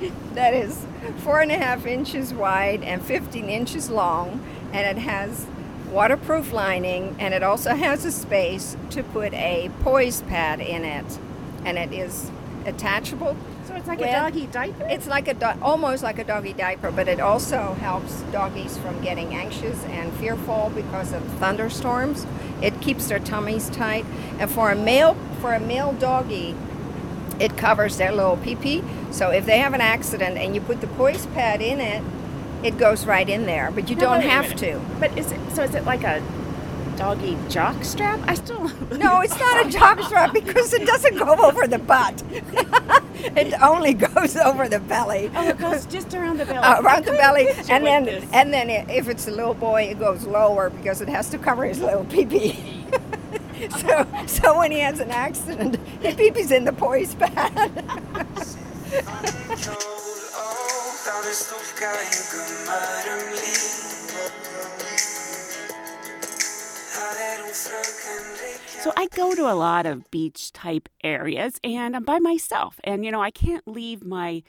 that 0.35 0.53
is 0.53 0.85
four 1.19 1.41
and 1.41 1.51
a 1.51 1.57
half 1.57 1.87
inches 1.87 2.33
wide 2.35 2.83
and 2.83 3.03
15 3.03 3.49
inches 3.49 3.91
long, 3.91 4.45
and 4.73 4.99
it 4.99 5.01
has 5.03 5.47
waterproof 5.91 6.53
lining, 6.53 7.17
and 7.19 7.33
it 7.35 7.43
also 7.43 7.75
has 7.75 8.05
a 8.05 8.13
space 8.13 8.77
to 8.91 9.03
put 9.03 9.33
a 9.35 9.71
poise 9.81 10.23
pad 10.23 10.61
in 10.61 10.85
it, 10.85 11.19
and 11.65 11.79
it 11.79 11.93
is 11.93 12.31
attachable. 12.67 13.37
So 13.67 13.75
it's 13.75 13.87
like 13.87 13.99
with- 13.99 14.09
a 14.09 14.13
doggy 14.13 14.47
diaper? 14.47 14.87
It's 14.89 15.07
like 15.07 15.29
a 15.29 15.35
do- 15.35 15.61
almost 15.63 16.03
like 16.03 16.19
a 16.19 16.25
doggy 16.25 16.53
diaper, 16.53 16.91
but 16.91 17.09
it 17.09 17.21
also 17.21 17.77
helps 17.81 18.21
doggies 18.33 18.77
from 18.79 19.01
getting 19.03 19.35
anxious 19.35 19.85
and 19.91 20.13
fearful 20.15 20.71
because 20.75 21.13
of 21.13 21.23
thunderstorms. 21.39 22.27
It 22.63 22.81
keeps 22.81 23.09
their 23.09 23.19
tummies 23.19 23.71
tight, 23.71 24.05
and 24.39 24.51
for 24.51 24.71
a 24.71 24.77
male 24.77 25.17
for 25.41 25.55
a 25.55 25.61
male 25.61 25.93
doggy, 25.93 26.55
it 27.39 27.57
covers 27.57 27.97
their 27.99 28.11
little 28.13 28.37
pee 28.37 28.57
pee. 28.57 28.83
So 29.11 29.31
if 29.31 29.47
they 29.47 29.59
have 29.59 29.75
an 29.75 29.81
accident 29.81 30.37
and 30.39 30.55
you 30.55 30.61
put 30.61 30.81
the 30.81 30.87
poise 30.87 31.27
pad 31.27 31.61
in 31.63 31.81
it, 31.81 32.03
it 32.63 32.77
goes 32.79 33.07
right 33.07 33.29
in 33.29 33.47
there. 33.47 33.71
But 33.71 33.89
you 33.89 33.97
No, 33.97 34.03
don't 34.03 34.23
have 34.23 34.55
to. 34.57 34.81
But 35.01 35.17
is 35.19 35.33
it 35.33 35.41
so 35.53 35.63
is 35.63 35.75
it 35.75 35.85
like 35.85 36.05
a 36.05 36.23
doggy 36.97 37.39
jock 37.49 37.85
strap? 37.85 38.19
I 38.27 38.35
still 38.35 38.69
No, 38.99 39.21
it's 39.25 39.39
not 39.39 39.67
a 39.67 39.69
jock 39.71 40.01
strap 40.03 40.33
because 40.33 40.73
it 40.73 40.85
doesn't 40.87 41.17
go 41.17 41.37
over 41.37 41.67
the 41.67 41.79
butt. 41.79 42.23
it 43.37 43.55
only 43.63 43.95
goes 43.95 44.37
over 44.37 44.69
the 44.69 44.81
belly. 44.81 45.31
Oh, 45.35 45.49
it 45.49 45.59
goes 45.59 45.87
just 45.87 46.13
around 46.15 46.39
the 46.39 46.47
belly. 46.47 46.59
uh, 46.59 46.81
around 46.83 47.05
the 47.05 47.13
belly, 47.13 47.49
and 47.71 47.87
then 47.87 48.05
this. 48.05 48.25
and 48.33 48.53
then 48.53 48.69
if 48.71 49.09
it's 49.09 49.27
a 49.29 49.31
little 49.31 49.55
boy, 49.55 49.83
it 49.85 49.99
goes 49.99 50.25
lower 50.27 50.71
because 50.71 51.01
it 51.01 51.09
has 51.09 51.29
to 51.31 51.39
cover 51.39 51.65
his 51.65 51.81
little 51.81 52.05
pee 52.05 52.27
pee. 52.27 52.85
so 53.79 54.07
so 54.27 54.59
when 54.59 54.71
he 54.73 54.81
has 54.81 54.99
an 55.01 55.11
accident, 55.11 55.79
he 56.03 56.13
pee 56.15 56.31
pees 56.33 56.51
in 56.51 56.65
the 56.65 56.73
poise 56.73 57.15
pad. 57.15 57.73
So 68.81 68.93
I 68.97 69.07
go 69.15 69.35
to 69.35 69.43
a 69.43 69.53
lot 69.53 69.85
of 69.85 70.11
beach 70.11 70.53
type 70.53 70.89
areas 71.05 71.61
and 71.63 71.95
I'm 71.95 72.05
by 72.05 72.19
myself. 72.19 72.81
And, 72.85 73.05
you 73.05 73.11
know, 73.11 73.21
I 73.21 73.31
can't 73.31 73.67
leave 73.69 74.05
my 74.05 74.43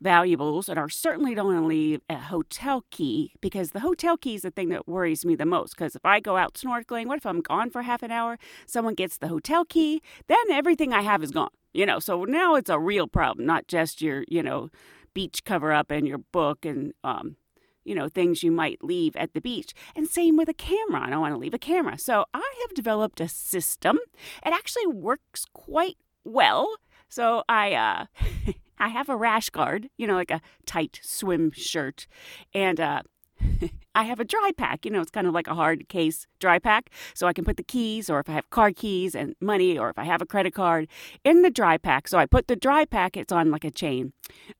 valuables 0.00 0.68
and 0.68 0.78
I 0.78 0.86
certainly 0.88 1.34
don't 1.34 1.46
want 1.46 1.58
to 1.58 1.66
leave 1.66 2.00
a 2.08 2.16
hotel 2.16 2.84
key 2.90 3.32
because 3.40 3.72
the 3.72 3.80
hotel 3.80 4.16
key 4.16 4.36
is 4.36 4.42
the 4.42 4.50
thing 4.50 4.68
that 4.68 4.86
worries 4.86 5.24
me 5.24 5.34
the 5.34 5.46
most. 5.46 5.76
Because 5.76 5.96
if 5.96 6.06
I 6.06 6.20
go 6.20 6.36
out 6.36 6.54
snorkeling, 6.54 7.06
what 7.06 7.18
if 7.18 7.26
I'm 7.26 7.40
gone 7.40 7.70
for 7.70 7.82
half 7.82 8.02
an 8.02 8.12
hour? 8.12 8.38
Someone 8.66 8.94
gets 8.94 9.18
the 9.18 9.28
hotel 9.28 9.64
key, 9.64 10.00
then 10.28 10.38
everything 10.50 10.92
I 10.92 11.02
have 11.02 11.22
is 11.24 11.32
gone. 11.32 11.50
You 11.72 11.86
know, 11.86 11.98
so 11.98 12.24
now 12.24 12.56
it's 12.56 12.70
a 12.70 12.78
real 12.78 13.06
problem, 13.06 13.46
not 13.46 13.68
just 13.68 14.02
your, 14.02 14.24
you 14.28 14.42
know, 14.42 14.70
beach 15.14 15.44
cover 15.44 15.72
up 15.72 15.90
and 15.90 16.06
your 16.06 16.18
book 16.18 16.64
and 16.64 16.92
um, 17.04 17.36
you 17.84 17.94
know, 17.94 18.08
things 18.08 18.42
you 18.42 18.52
might 18.52 18.82
leave 18.84 19.16
at 19.16 19.34
the 19.34 19.40
beach. 19.40 19.72
And 19.96 20.06
same 20.06 20.36
with 20.36 20.48
a 20.48 20.54
camera. 20.54 21.02
I 21.06 21.10
don't 21.10 21.20
want 21.20 21.34
to 21.34 21.38
leave 21.38 21.54
a 21.54 21.58
camera. 21.58 21.98
So 21.98 22.24
I 22.34 22.54
have 22.62 22.74
developed 22.74 23.20
a 23.20 23.28
system. 23.28 23.98
It 24.44 24.52
actually 24.52 24.86
works 24.86 25.44
quite 25.52 25.96
well. 26.24 26.76
So 27.08 27.42
I 27.48 27.74
uh 27.74 28.06
I 28.78 28.88
have 28.88 29.08
a 29.08 29.16
rash 29.16 29.50
guard, 29.50 29.88
you 29.96 30.06
know, 30.06 30.14
like 30.14 30.30
a 30.30 30.40
tight 30.66 31.00
swim 31.02 31.50
shirt. 31.52 32.06
And 32.54 32.80
uh 32.80 33.02
I 33.94 34.04
have 34.04 34.20
a 34.20 34.24
dry 34.24 34.50
pack, 34.56 34.84
you 34.84 34.90
know, 34.90 35.00
it's 35.00 35.10
kind 35.10 35.26
of 35.26 35.34
like 35.34 35.46
a 35.46 35.54
hard 35.54 35.88
case 35.88 36.26
dry 36.38 36.58
pack. 36.58 36.90
So 37.14 37.26
I 37.26 37.32
can 37.32 37.44
put 37.44 37.56
the 37.56 37.62
keys, 37.62 38.08
or 38.08 38.20
if 38.20 38.28
I 38.28 38.32
have 38.32 38.50
car 38.50 38.70
keys 38.72 39.14
and 39.14 39.34
money, 39.40 39.78
or 39.78 39.90
if 39.90 39.98
I 39.98 40.04
have 40.04 40.22
a 40.22 40.26
credit 40.26 40.54
card 40.54 40.88
in 41.24 41.42
the 41.42 41.50
dry 41.50 41.78
pack. 41.78 42.08
So 42.08 42.18
I 42.18 42.26
put 42.26 42.48
the 42.48 42.56
dry 42.56 42.84
pack, 42.84 43.16
it's 43.16 43.32
on 43.32 43.50
like 43.50 43.64
a 43.64 43.70
chain. 43.70 44.12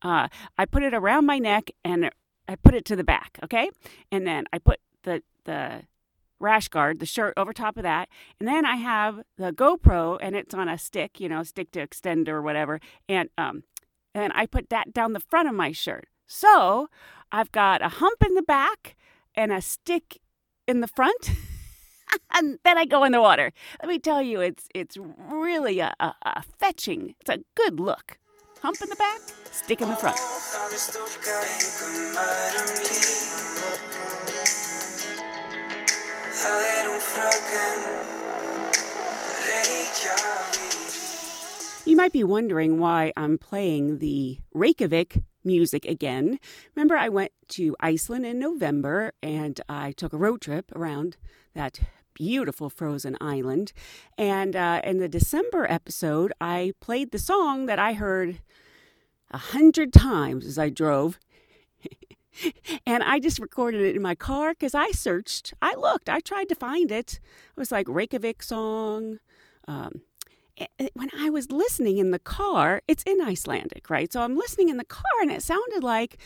Uh, 0.02 0.28
I 0.58 0.64
put 0.64 0.82
it 0.82 0.94
around 0.94 1.26
my 1.26 1.38
neck 1.38 1.70
and 1.84 2.10
I 2.48 2.56
put 2.56 2.74
it 2.74 2.84
to 2.86 2.96
the 2.96 3.04
back, 3.04 3.38
okay? 3.44 3.70
And 4.10 4.26
then 4.26 4.46
I 4.52 4.58
put 4.58 4.80
the 5.04 5.22
the 5.44 5.82
rash 6.38 6.68
guard, 6.68 7.00
the 7.00 7.06
shirt 7.06 7.34
over 7.36 7.52
top 7.52 7.76
of 7.76 7.82
that, 7.82 8.08
and 8.38 8.48
then 8.48 8.64
I 8.64 8.76
have 8.76 9.20
the 9.36 9.52
GoPro 9.52 10.18
and 10.20 10.34
it's 10.34 10.54
on 10.54 10.68
a 10.68 10.78
stick, 10.78 11.20
you 11.20 11.28
know, 11.28 11.42
stick 11.42 11.70
to 11.72 11.80
extend 11.80 12.28
or 12.28 12.42
whatever, 12.42 12.80
and 13.08 13.28
um 13.38 13.62
and 14.14 14.32
I 14.34 14.46
put 14.46 14.70
that 14.70 14.92
down 14.92 15.12
the 15.12 15.20
front 15.20 15.48
of 15.48 15.54
my 15.54 15.72
shirt. 15.72 16.08
So, 16.32 16.88
I've 17.32 17.50
got 17.50 17.82
a 17.82 17.88
hump 17.88 18.22
in 18.24 18.36
the 18.36 18.42
back 18.42 18.94
and 19.34 19.50
a 19.50 19.60
stick 19.60 20.20
in 20.68 20.80
the 20.80 20.86
front. 20.86 21.32
and 22.30 22.60
then 22.62 22.78
I 22.78 22.84
go 22.84 23.02
in 23.02 23.10
the 23.10 23.20
water. 23.20 23.52
Let 23.82 23.88
me 23.88 23.98
tell 23.98 24.22
you, 24.22 24.40
it's 24.40 24.68
it's 24.72 24.96
really 24.96 25.80
a, 25.80 25.92
a, 25.98 26.14
a 26.22 26.42
fetching. 26.60 27.16
It's 27.20 27.30
a 27.30 27.40
good 27.56 27.80
look. 27.80 28.20
Hump 28.62 28.80
in 28.80 28.88
the 28.88 28.94
back, 28.94 29.20
stick 29.50 29.80
in 29.80 29.88
the 29.88 29.96
front. 29.96 30.18
You 41.84 41.96
might 41.96 42.12
be 42.12 42.22
wondering 42.22 42.78
why 42.78 43.12
I'm 43.16 43.36
playing 43.36 43.98
the 43.98 44.38
Reykjavik 44.54 45.18
music 45.44 45.84
again. 45.84 46.38
Remember, 46.74 46.96
I 46.96 47.08
went 47.08 47.32
to 47.48 47.76
Iceland 47.80 48.26
in 48.26 48.38
November 48.38 49.12
and 49.22 49.60
I 49.68 49.92
took 49.92 50.12
a 50.12 50.18
road 50.18 50.40
trip 50.40 50.70
around 50.74 51.16
that 51.54 51.80
beautiful 52.14 52.68
frozen 52.68 53.16
island. 53.20 53.72
And 54.18 54.54
uh, 54.54 54.80
in 54.84 54.98
the 54.98 55.08
December 55.08 55.66
episode, 55.70 56.32
I 56.40 56.72
played 56.80 57.12
the 57.12 57.18
song 57.18 57.66
that 57.66 57.78
I 57.78 57.94
heard 57.94 58.40
a 59.30 59.38
hundred 59.38 59.92
times 59.92 60.44
as 60.46 60.58
I 60.58 60.68
drove. 60.68 61.18
and 62.86 63.02
I 63.02 63.20
just 63.20 63.38
recorded 63.38 63.80
it 63.80 63.96
in 63.96 64.02
my 64.02 64.14
car 64.14 64.50
because 64.50 64.74
I 64.74 64.90
searched, 64.90 65.54
I 65.62 65.74
looked, 65.74 66.08
I 66.08 66.20
tried 66.20 66.48
to 66.50 66.54
find 66.54 66.90
it. 66.90 67.14
It 67.14 67.56
was 67.56 67.72
like 67.72 67.86
Reykjavik 67.88 68.42
song. 68.42 69.18
Um, 69.66 70.02
when 70.94 71.10
I 71.18 71.30
was 71.30 71.50
listening 71.50 71.98
in 71.98 72.10
the 72.10 72.18
car, 72.18 72.82
it's 72.88 73.02
in 73.04 73.20
Icelandic, 73.20 73.88
right? 73.90 74.12
So 74.12 74.22
I'm 74.22 74.36
listening 74.36 74.68
in 74.68 74.76
the 74.76 74.84
car 74.84 75.04
and 75.22 75.30
it 75.30 75.42
sounded 75.42 75.82
like 75.82 76.18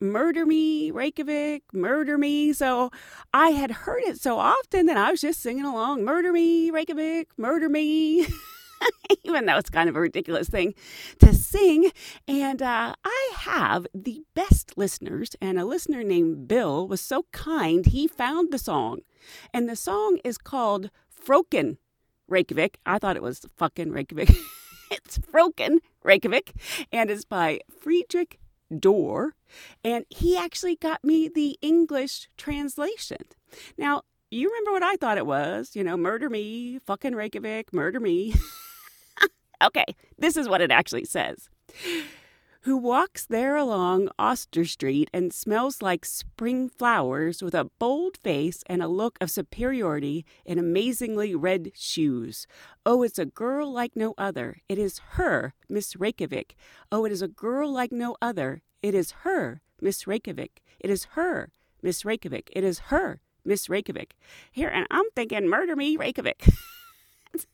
murder 0.00 0.46
me, 0.46 0.90
Reykjavik, 0.90 1.62
murder 1.72 2.16
me. 2.16 2.52
So 2.52 2.90
I 3.34 3.50
had 3.50 3.70
heard 3.70 4.02
it 4.04 4.20
so 4.20 4.38
often 4.38 4.86
that 4.86 4.96
I 4.96 5.10
was 5.10 5.20
just 5.20 5.40
singing 5.40 5.64
along, 5.64 6.04
murder 6.04 6.32
me, 6.32 6.70
Reykjavik, 6.70 7.28
murder 7.36 7.68
me. 7.68 8.26
Even 9.24 9.44
though 9.44 9.58
it's 9.58 9.68
kind 9.68 9.90
of 9.90 9.96
a 9.96 10.00
ridiculous 10.00 10.48
thing 10.48 10.74
to 11.18 11.34
sing. 11.34 11.90
And 12.26 12.62
uh, 12.62 12.94
I 13.04 13.32
have 13.36 13.86
the 13.94 14.22
best 14.34 14.78
listeners, 14.78 15.36
and 15.40 15.58
a 15.58 15.66
listener 15.66 16.02
named 16.02 16.48
Bill 16.48 16.88
was 16.88 17.02
so 17.02 17.26
kind, 17.30 17.84
he 17.84 18.08
found 18.08 18.50
the 18.50 18.58
song. 18.58 19.00
And 19.52 19.68
the 19.68 19.76
song 19.76 20.18
is 20.24 20.38
called 20.38 20.90
Froken 21.10 21.76
Reykjavik. 22.30 22.78
I 22.86 22.98
thought 22.98 23.16
it 23.16 23.22
was 23.22 23.46
fucking 23.56 23.90
Reykjavik. 23.92 24.30
it's 24.90 25.18
Froken 25.18 25.80
Reykjavik, 26.02 26.52
and 26.92 27.10
it's 27.10 27.24
by 27.24 27.60
Friðrik 27.70 28.36
Dór. 28.72 29.30
And 29.84 30.06
he 30.08 30.36
actually 30.36 30.76
got 30.76 31.04
me 31.04 31.28
the 31.28 31.58
English 31.60 32.28
translation. 32.36 33.18
Now, 33.76 34.02
you 34.30 34.48
remember 34.48 34.72
what 34.72 34.82
I 34.82 34.96
thought 34.96 35.18
it 35.18 35.26
was, 35.26 35.74
you 35.74 35.82
know, 35.82 35.96
murder 35.96 36.30
me, 36.30 36.78
fucking 36.78 37.14
Reykjavik, 37.14 37.72
murder 37.72 37.98
me. 37.98 38.34
okay, 39.62 39.86
this 40.18 40.36
is 40.36 40.48
what 40.48 40.60
it 40.60 40.70
actually 40.70 41.04
says. 41.04 41.48
Who 42.64 42.76
walks 42.76 43.24
there 43.24 43.56
along 43.56 44.10
Oster 44.18 44.66
Street 44.66 45.08
and 45.14 45.32
smells 45.32 45.80
like 45.80 46.04
spring 46.04 46.68
flowers 46.68 47.42
with 47.42 47.54
a 47.54 47.70
bold 47.78 48.18
face 48.18 48.62
and 48.66 48.82
a 48.82 48.88
look 48.88 49.16
of 49.18 49.30
superiority 49.30 50.26
in 50.44 50.58
amazingly 50.58 51.34
red 51.34 51.72
shoes. 51.74 52.46
Oh, 52.84 53.02
it's 53.02 53.18
a 53.18 53.24
girl 53.24 53.72
like 53.72 53.96
no 53.96 54.12
other. 54.18 54.58
It 54.68 54.78
is 54.78 54.98
her, 55.12 55.54
Miss 55.70 55.96
Reykjavik. 55.96 56.54
Oh, 56.92 57.06
it 57.06 57.12
is 57.12 57.22
a 57.22 57.28
girl 57.28 57.72
like 57.72 57.92
no 57.92 58.18
other. 58.20 58.60
It 58.82 58.94
is 58.94 59.12
her, 59.22 59.62
Miss 59.80 60.06
Reykjavik. 60.06 60.60
It 60.80 60.90
is 60.90 61.04
her, 61.12 61.52
Miss 61.80 62.04
Reykjavik. 62.04 62.50
It 62.54 62.62
is 62.62 62.78
her, 62.90 63.22
Miss 63.42 63.70
Reykjavik. 63.70 64.14
Here, 64.52 64.68
and 64.68 64.86
I'm 64.90 65.08
thinking, 65.16 65.48
murder 65.48 65.76
me, 65.76 65.96
Reykjavik. 65.96 66.46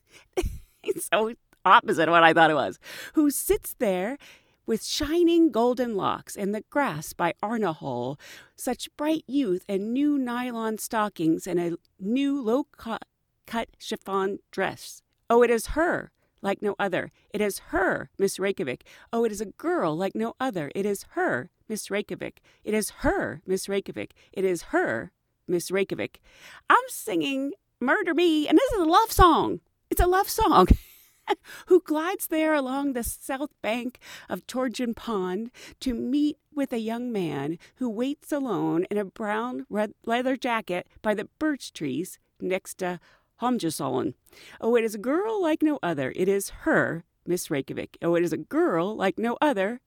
it's 0.83 1.09
so 1.13 1.35
opposite 1.65 2.09
of 2.09 2.13
what 2.13 2.25
I 2.25 2.33
thought 2.33 2.51
it 2.51 2.55
was. 2.55 2.81
Who 3.15 3.31
sits 3.31 3.77
there 3.79 4.19
with 4.67 4.85
shining 4.85 5.51
golden 5.51 5.97
locks 5.97 6.37
and 6.37 6.55
the 6.55 6.65
grass 6.71 7.13
by 7.13 7.35
Arnarhóll, 7.43 8.19
such 8.57 8.95
bright 8.97 9.25
youth 9.27 9.65
and 9.69 9.93
new 9.93 10.19
nylon 10.19 10.79
stockings 10.79 11.47
and 11.47 11.61
a 11.61 11.77
new 12.01 12.43
low 12.43 12.65
cut 12.65 13.69
chiffon 13.79 14.41
dress. 14.51 15.03
Oh, 15.31 15.43
it 15.43 15.51
is 15.51 15.69
her, 15.69 16.11
like 16.43 16.63
no 16.63 16.75
other. 16.79 17.13
It 17.31 17.41
is 17.41 17.59
her, 17.71 18.11
Miss 18.19 18.39
Reykjavik. 18.39 18.85
Oh, 19.13 19.25
it 19.25 19.33
is 19.33 19.41
a 19.41 19.47
girl 19.47 19.97
like 19.97 20.15
no 20.15 20.35
other. 20.41 20.71
It 20.75 20.87
is 20.87 21.05
her, 21.11 21.51
Miss 21.69 21.91
Reykjavik. 21.91 22.41
It 22.65 22.75
is 22.75 22.91
her, 23.01 23.43
Miss 23.47 23.69
Reykjavik. 23.69 24.15
It 24.33 24.45
is 24.45 24.63
her, 24.65 25.13
Miss 25.49 25.71
Reykjavik. 25.71 26.21
I'm 26.69 26.85
singing 26.89 27.53
Murder 27.81 28.15
Me, 28.15 28.49
and 28.49 28.59
this 28.59 28.73
is 28.73 28.81
a 28.81 28.85
love 28.85 29.13
song. 29.13 29.61
It's 29.91 30.01
a 30.01 30.07
love 30.07 30.29
song. 30.29 30.69
Who 31.67 31.81
glides 31.81 32.29
there 32.29 32.55
along 32.55 32.93
the 32.93 33.03
south 33.03 33.51
bank 33.63 33.99
of 34.29 34.47
Torgin 34.47 34.95
Pond 34.95 35.51
to 35.81 35.95
meet 35.95 36.39
with 36.55 36.73
a 36.73 36.79
young 36.79 37.13
man 37.13 37.59
who 37.77 37.89
waits 37.89 38.33
alone 38.33 38.87
in 38.91 38.99
a 38.99 39.05
brown 39.05 39.67
red 39.69 39.93
leather 40.05 40.37
jacket 40.37 40.87
by 41.03 41.15
the 41.15 41.29
birch 41.39 41.73
trees 41.73 42.19
next 42.41 42.79
to 42.79 43.01
Holmjösollen. 43.41 44.15
Oh, 44.61 44.77
it 44.77 44.85
is 44.85 44.95
a 44.95 44.99
girl 44.99 45.43
like 45.43 45.63
no 45.63 45.79
other. 45.83 46.13
It 46.17 46.29
is 46.29 46.51
her, 46.65 47.05
Miss 47.27 47.51
Reykjavik. 47.51 47.99
Oh, 48.01 48.15
it 48.15 48.23
is 48.23 48.33
a 48.33 48.39
girl 48.39 48.97
like 48.97 49.19
no 49.19 49.37
other. 49.41 49.81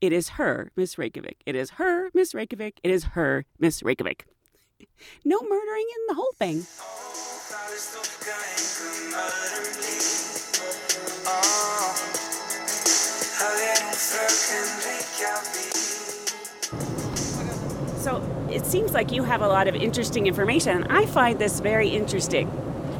It 0.00 0.12
is 0.12 0.30
her, 0.30 0.70
Miss 0.76 0.98
Reykjavik. 0.98 1.38
It 1.46 1.54
is 1.54 1.70
her, 1.70 2.10
Miss 2.12 2.34
Reykjavik. 2.34 2.78
It 2.82 2.90
is 2.90 3.04
her, 3.14 3.46
Miss 3.58 3.82
Reykjavik. 3.82 4.26
No 5.24 5.40
murdering 5.40 5.86
in 5.96 6.06
the 6.08 6.14
whole 6.14 6.32
thing. 6.36 6.66
So 17.96 18.48
it 18.50 18.66
seems 18.66 18.92
like 18.92 19.12
you 19.12 19.24
have 19.24 19.40
a 19.42 19.48
lot 19.48 19.66
of 19.66 19.74
interesting 19.74 20.26
information. 20.26 20.84
I 20.84 21.06
find 21.06 21.38
this 21.38 21.60
very 21.60 21.88
interesting. 21.88 22.50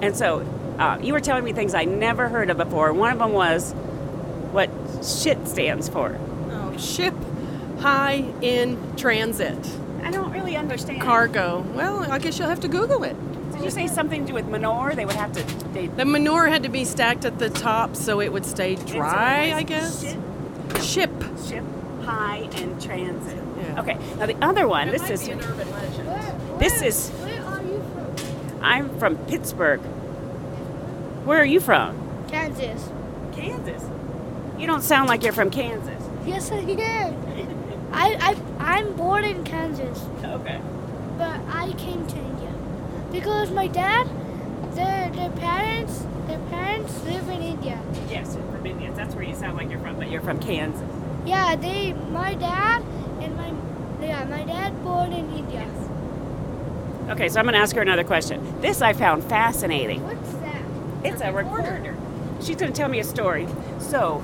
And 0.03 0.17
so 0.17 0.41
uh, 0.79 0.99
you 1.03 1.13
were 1.13 1.21
telling 1.21 1.45
me 1.45 1.53
things 1.53 1.75
I 1.75 1.85
never 1.85 2.29
heard 2.29 2.51
of 2.51 2.57
before. 2.57 2.93
One 2.93 3.13
of 3.13 3.19
them 3.19 3.33
was 3.33 3.73
what 4.53 4.71
shit 5.05 5.47
stands 5.47 5.89
for. 5.89 6.19
Oh, 6.51 6.77
ship 6.79 7.15
high 7.81 8.25
in 8.41 8.97
transit. 8.97 9.59
I 10.03 10.11
don't 10.11 10.33
really 10.33 10.57
understand. 10.57 11.03
Cargo. 11.03 11.61
Well, 11.75 12.11
I 12.11 12.19
guess 12.19 12.39
you'll 12.39 12.49
have 12.49 12.61
to 12.61 12.69
Google 12.69 13.05
it. 13.05 13.17
Did 13.53 13.63
you 13.63 13.71
say 13.71 13.87
something 13.87 14.23
to 14.23 14.27
do 14.29 14.35
with 14.35 14.47
manure? 14.47 14.95
They 14.95 15.05
would 15.05 15.17
have 15.17 15.33
to. 15.33 15.43
They, 15.69 15.87
The 15.87 16.05
manure 16.05 16.47
had 16.49 16.63
to 16.65 16.69
be 16.69 16.85
stacked 16.85 17.25
at 17.25 17.39
the 17.39 17.51
top 17.51 17.95
so 17.95 18.21
it 18.21 18.33
would 18.33 18.45
stay 18.45 18.75
dry, 18.75 19.53
I 19.53 19.63
guess. 19.63 20.03
Ship, 20.03 20.19
Ship. 20.81 21.11
ship 21.47 21.65
high 22.03 22.49
in 22.57 22.79
transit. 22.81 23.43
Yeah. 23.59 23.81
Okay. 23.81 23.99
Now 24.19 24.27
the 24.27 24.37
other 24.45 24.69
one. 24.69 24.91
This 24.91 25.09
is 25.11 25.27
an 25.29 25.41
urban 25.41 25.71
legend. 25.71 26.61
this 26.61 26.83
is. 26.83 27.11
Where 27.11 27.43
are 27.45 27.63
you 27.63 27.83
from? 27.93 28.63
I'm 28.63 28.99
from 28.99 29.17
Pittsburgh. 29.27 29.81
Where 31.25 31.39
are 31.41 31.45
you 31.45 31.61
from? 31.61 32.27
Kansas. 32.29 32.91
Kansas. 33.33 33.83
You 34.59 34.67
don't 34.67 34.83
sound 34.83 35.09
like 35.09 35.23
you're 35.23 35.33
from 35.33 35.51
Kansas. 35.51 36.03
Yes, 36.27 36.51
I 36.51 36.57
am. 36.59 37.91
I, 37.93 38.37
I, 38.59 38.75
I'm 38.77 38.95
born 38.95 39.25
in 39.25 39.45
Kansas, 39.45 40.03
Okay. 40.25 40.61
but 41.17 41.41
I 41.49 41.73
came 41.79 42.07
to 42.07 42.17
India 42.17 42.53
because 43.13 43.51
my 43.51 43.69
dad, 43.69 44.09
their, 44.75 45.11
their 45.11 45.31
parents, 45.31 46.05
their 46.27 46.41
parents 46.51 47.05
live 47.05 47.29
in 47.29 47.41
India. 47.41 47.81
Yes, 48.11 48.37
you're 48.65 48.75
from 48.75 48.83
India. 48.83 48.97
That's 48.97 49.15
where 49.15 49.25
you 49.25 49.35
sound 49.35 49.57
like 49.57 49.71
you're 49.71 49.81
from, 49.81 49.97
but 49.97 50.11
you're 50.11 50.23
from 50.23 50.39
Kansas. 50.41 50.89
Yeah, 51.27 51.57
they, 51.57 51.93
my 51.93 52.35
dad 52.35 52.83
and 53.21 53.37
my, 53.37 53.53
yeah, 54.05 54.25
my 54.25 54.45
dad 54.45 54.83
born 54.85 55.13
in 55.13 55.31
India. 55.33 55.69
Okay, 57.11 57.29
so 57.29 57.39
I'm 57.39 57.45
going 57.45 57.55
to 57.55 57.61
ask 57.61 57.77
her 57.77 57.83
another 57.83 58.05
question. 58.05 58.61
This 58.61 58.81
I 58.81 58.93
found 58.93 59.25
fascinating. 59.25 60.03
What's 60.03 60.33
that? 60.35 60.63
It's 61.05 61.23
a 61.23 61.33
recorder. 61.33 61.97
She's 62.41 62.57
going 62.57 62.73
to 62.73 62.77
tell 62.77 62.89
me 62.89 62.99
a 62.99 63.05
story. 63.05 63.47
So, 63.79 64.23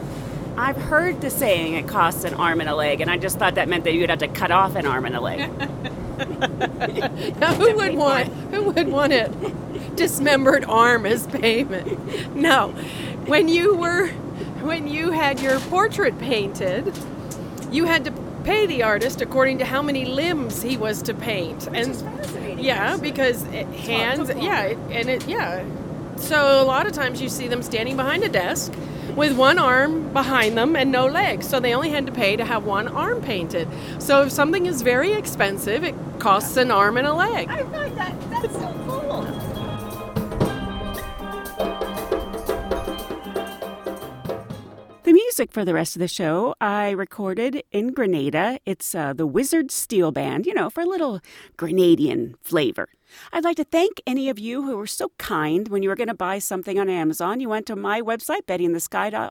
I've 0.56 0.76
heard 0.76 1.20
the 1.20 1.30
saying 1.30 1.74
it 1.74 1.86
costs 1.86 2.24
an 2.24 2.34
arm 2.34 2.60
and 2.60 2.68
a 2.68 2.74
leg, 2.74 3.00
and 3.00 3.10
I 3.10 3.18
just 3.18 3.38
thought 3.38 3.54
that 3.54 3.68
meant 3.68 3.84
that 3.84 3.94
you'd 3.94 4.10
have 4.10 4.18
to 4.18 4.28
cut 4.28 4.50
off 4.50 4.76
an 4.76 4.86
arm 4.86 5.04
and 5.04 5.16
a 5.16 5.20
leg. 5.20 5.50
Now, 6.20 7.54
who 7.54 7.76
would 7.76 7.94
want 7.94 8.28
who 8.50 8.64
would 8.64 8.88
want 8.88 9.14
a 9.14 9.32
dismembered 9.94 10.66
arm 10.66 11.06
as 11.06 11.26
payment? 11.26 12.36
No. 12.36 12.72
When 13.24 13.48
you 13.48 13.74
were 13.74 14.10
when 14.62 14.88
you 14.88 15.10
had 15.10 15.40
your 15.40 15.58
portrait 15.60 16.18
painted, 16.18 16.92
you 17.70 17.84
had 17.84 18.04
to 18.04 18.12
pay 18.44 18.66
the 18.66 18.82
artist 18.82 19.20
according 19.20 19.58
to 19.58 19.64
how 19.64 19.82
many 19.82 20.04
limbs 20.04 20.62
he 20.62 20.76
was 20.76 21.02
to 21.02 21.14
paint. 21.14 21.66
and 21.68 21.94
fascinating. 21.94 22.58
yeah, 22.58 22.96
because 22.96 23.42
it, 23.44 23.66
hands 23.68 24.30
yeah, 24.36 24.62
it, 24.62 24.78
and 24.90 25.08
it 25.08 25.26
yeah. 25.28 25.64
So 26.16 26.62
a 26.62 26.64
lot 26.64 26.86
of 26.86 26.92
times 26.92 27.20
you 27.22 27.28
see 27.28 27.48
them 27.48 27.62
standing 27.62 27.96
behind 27.96 28.22
a 28.24 28.28
desk 28.28 28.72
with 29.16 29.36
one 29.36 29.58
arm 29.58 30.12
behind 30.12 30.56
them 30.56 30.76
and 30.76 30.92
no 30.92 31.06
legs. 31.06 31.48
So 31.48 31.60
they 31.60 31.74
only 31.74 31.90
had 31.90 32.06
to 32.06 32.12
pay 32.12 32.36
to 32.36 32.44
have 32.44 32.64
one 32.64 32.88
arm 32.88 33.22
painted. 33.22 33.68
So 33.98 34.22
if 34.22 34.32
something 34.32 34.66
is 34.66 34.82
very 34.82 35.12
expensive, 35.12 35.84
it 35.84 35.94
costs 36.18 36.56
an 36.56 36.70
arm 36.70 36.96
and 36.96 37.06
a 37.06 37.14
leg. 37.14 37.48
I 37.48 37.62
find 37.64 37.96
that 37.96 38.30
that's 38.30 38.52
so 38.54 38.79
music 45.30 45.52
for 45.52 45.64
the 45.64 45.72
rest 45.72 45.94
of 45.94 46.00
the 46.00 46.08
show 46.08 46.56
I 46.60 46.90
recorded 46.90 47.62
in 47.70 47.92
Grenada. 47.92 48.58
It's 48.66 48.96
uh, 48.96 49.12
the 49.12 49.28
Wizard 49.28 49.70
Steel 49.70 50.10
Band, 50.10 50.44
you 50.44 50.52
know, 50.52 50.70
for 50.70 50.80
a 50.80 50.86
little 50.86 51.20
Grenadian 51.56 52.34
flavor. 52.42 52.88
I'd 53.32 53.44
like 53.44 53.56
to 53.58 53.64
thank 53.64 54.02
any 54.08 54.28
of 54.28 54.40
you 54.40 54.62
who 54.62 54.76
were 54.76 54.88
so 54.88 55.12
kind 55.18 55.68
when 55.68 55.84
you 55.84 55.88
were 55.88 55.94
going 55.94 56.08
to 56.08 56.14
buy 56.14 56.40
something 56.40 56.80
on 56.80 56.88
Amazon. 56.88 57.38
You 57.38 57.48
went 57.48 57.66
to 57.66 57.76
my 57.76 58.00
website, 58.00 58.42
bettyinthesky.com, 58.48 59.30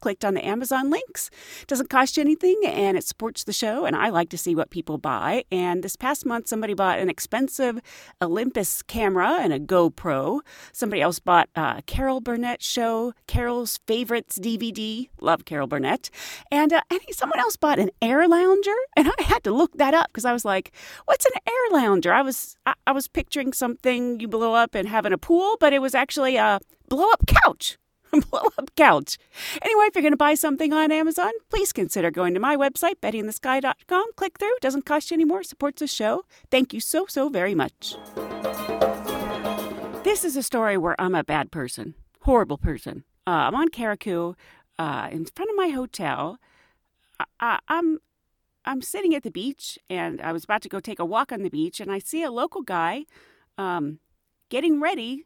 clicked 0.00 0.24
on 0.24 0.34
the 0.34 0.44
Amazon 0.44 0.90
links. 0.90 1.30
doesn't 1.66 1.90
cost 1.90 2.16
you 2.16 2.20
anything 2.20 2.60
and 2.64 2.96
it 2.96 3.04
supports 3.04 3.44
the 3.44 3.52
show. 3.52 3.84
And 3.84 3.96
I 3.96 4.10
like 4.10 4.28
to 4.30 4.38
see 4.38 4.54
what 4.54 4.70
people 4.70 4.98
buy. 4.98 5.44
And 5.50 5.82
this 5.82 5.96
past 5.96 6.26
month, 6.26 6.48
somebody 6.48 6.74
bought 6.74 6.98
an 6.98 7.08
expensive 7.08 7.80
Olympus 8.20 8.82
camera 8.82 9.38
and 9.40 9.52
a 9.52 9.60
GoPro. 9.60 10.40
Somebody 10.72 11.02
else 11.02 11.18
bought 11.18 11.48
Carol 11.86 12.20
Burnett 12.20 12.62
show, 12.62 13.14
Carol's 13.26 13.78
Favorites 13.86 14.38
DVD. 14.38 15.08
Love 15.20 15.44
Carol 15.44 15.66
Burnett. 15.66 16.10
And, 16.50 16.72
uh, 16.72 16.82
and 16.90 17.00
someone 17.10 17.38
else 17.38 17.56
bought 17.56 17.78
an 17.78 17.90
air 18.00 18.28
lounger. 18.28 18.76
And 18.96 19.08
I 19.18 19.22
had 19.22 19.44
to 19.44 19.52
look 19.52 19.76
that 19.78 19.94
up 19.94 20.08
because 20.08 20.24
I 20.24 20.32
was 20.32 20.44
like, 20.44 20.72
what's 21.06 21.26
an 21.26 21.32
air 21.46 21.80
lounger? 21.80 22.12
I 22.12 22.22
was, 22.22 22.56
I, 22.66 22.74
I 22.86 22.92
was 22.92 23.08
picturing 23.08 23.52
something 23.52 24.20
you 24.20 24.28
blow 24.28 24.54
up 24.54 24.74
and 24.74 24.88
have 24.88 25.06
in 25.06 25.12
a 25.12 25.18
pool, 25.18 25.56
but 25.60 25.72
it 25.72 25.80
was 25.80 25.94
actually 25.94 26.36
a 26.36 26.60
blow 26.88 27.08
up 27.10 27.26
couch. 27.26 27.78
blow 28.30 28.48
up 28.58 28.74
couch. 28.76 29.18
Anyway, 29.62 29.84
if 29.86 29.94
you're 29.94 30.02
going 30.02 30.12
to 30.12 30.16
buy 30.16 30.34
something 30.34 30.72
on 30.72 30.92
Amazon, 30.92 31.32
please 31.50 31.72
consider 31.72 32.10
going 32.10 32.34
to 32.34 32.40
my 32.40 32.56
website, 32.56 32.96
bettyinthesky.com. 33.00 34.12
Click 34.16 34.38
through. 34.38 34.56
Doesn't 34.60 34.84
cost 34.84 35.10
you 35.10 35.14
any 35.14 35.24
more. 35.24 35.42
Supports 35.42 35.80
the 35.80 35.86
show. 35.86 36.24
Thank 36.50 36.72
you 36.72 36.80
so, 36.80 37.06
so 37.06 37.28
very 37.28 37.54
much. 37.54 37.96
This 40.04 40.24
is 40.24 40.36
a 40.36 40.42
story 40.42 40.76
where 40.76 41.00
I'm 41.00 41.14
a 41.14 41.24
bad 41.24 41.50
person, 41.50 41.94
horrible 42.20 42.58
person. 42.58 43.04
Uh, 43.26 43.48
I'm 43.48 43.54
on 43.54 43.68
Carriacou, 43.68 44.34
uh, 44.78 45.08
in 45.10 45.24
front 45.24 45.50
of 45.50 45.56
my 45.56 45.68
hotel. 45.68 46.38
I, 47.18 47.24
I, 47.40 47.58
I'm 47.68 47.98
I'm 48.64 48.80
sitting 48.80 49.14
at 49.14 49.22
the 49.22 49.30
beach, 49.30 49.78
and 49.90 50.20
I 50.20 50.32
was 50.32 50.44
about 50.44 50.62
to 50.62 50.68
go 50.68 50.78
take 50.78 51.00
a 51.00 51.04
walk 51.04 51.32
on 51.32 51.42
the 51.42 51.50
beach, 51.50 51.80
and 51.80 51.90
I 51.90 51.98
see 51.98 52.22
a 52.22 52.30
local 52.30 52.62
guy 52.62 53.06
um, 53.58 53.98
getting 54.50 54.80
ready 54.80 55.24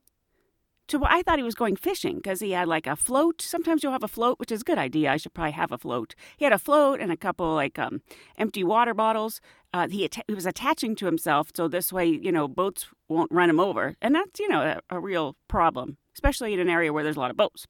to 0.89 0.99
what 0.99 1.11
I 1.11 1.23
thought 1.23 1.39
he 1.39 1.45
was 1.45 1.55
going 1.55 1.77
fishing 1.77 2.17
because 2.17 2.41
he 2.41 2.53
had 2.53 2.69
like 2.69 2.87
a 2.87 2.97
float. 2.97 3.43
Sometimes 3.43 3.83
you'll 3.83 3.93
have 3.93 4.05
a 4.05 4.09
float, 4.09 4.39
which 4.39 4.53
is 4.53 4.61
a 4.61 4.65
good 4.65 4.79
idea. 4.79 5.13
I 5.13 5.17
should 5.17 5.35
probably 5.35 5.53
have 5.53 5.73
a 5.73 5.79
float. 5.79 6.15
He 6.37 6.45
had 6.45 6.53
a 6.53 6.59
float 6.59 7.01
and 7.01 7.11
a 7.11 7.17
couple 7.17 7.55
like 7.55 7.79
um, 7.79 8.03
empty 8.39 8.63
water 8.65 8.95
bottles. 8.95 9.41
Uh, 9.73 9.89
he 9.89 10.05
atta- 10.05 10.25
he 10.27 10.35
was 10.35 10.47
attaching 10.47 10.95
to 10.97 11.07
himself, 11.07 11.51
so 11.55 11.69
this 11.69 11.93
way 11.93 12.07
you 12.07 12.33
know 12.33 12.49
boats 12.49 12.87
won't 13.09 13.31
run 13.33 13.51
him 13.51 13.61
over, 13.61 13.95
and 14.01 14.15
that's 14.15 14.41
you 14.41 14.49
know 14.49 14.63
a, 14.63 14.97
a 14.97 15.01
real 15.01 15.37
problem, 15.49 15.99
especially 16.15 16.55
in 16.55 16.61
an 16.61 16.71
area 16.71 16.93
where 16.93 17.05
there's 17.05 17.17
a 17.17 17.21
lot 17.21 17.31
of 17.31 17.37
boats, 17.37 17.67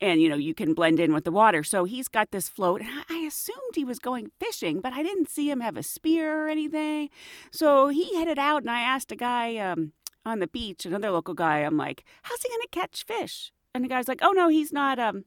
and 0.00 0.20
you 0.20 0.28
know 0.28 0.36
you 0.36 0.52
can 0.52 0.74
blend 0.74 1.00
in 1.00 1.14
with 1.14 1.24
the 1.24 1.30
water. 1.30 1.62
So 1.62 1.84
he's 1.84 2.08
got 2.08 2.32
this 2.32 2.48
float, 2.48 2.80
and 2.82 2.90
I, 2.90 3.02
I 3.08 3.18
assumed 3.20 3.74
he 3.74 3.84
was 3.84 3.98
going 3.98 4.30
fishing, 4.38 4.80
but 4.80 4.92
I 4.92 5.02
didn't 5.02 5.30
see 5.30 5.48
him 5.48 5.60
have 5.60 5.76
a 5.76 5.82
spear 5.82 6.44
or 6.44 6.48
anything. 6.48 7.08
So 7.50 7.88
he 7.88 8.14
headed 8.16 8.38
out, 8.38 8.62
and 8.62 8.70
I 8.70 8.80
asked 8.80 9.12
a 9.12 9.16
guy. 9.16 9.56
Um, 9.56 9.92
on 10.28 10.38
the 10.38 10.46
beach, 10.46 10.86
another 10.86 11.10
local 11.10 11.34
guy, 11.34 11.58
I'm 11.60 11.76
like, 11.76 12.04
how's 12.22 12.42
he 12.42 12.48
going 12.48 12.62
to 12.62 12.68
catch 12.68 13.04
fish? 13.04 13.52
And 13.74 13.84
the 13.84 13.88
guy's 13.88 14.08
like, 14.08 14.20
oh 14.22 14.32
no, 14.32 14.48
he's 14.48 14.72
not, 14.72 14.98
um, 14.98 15.24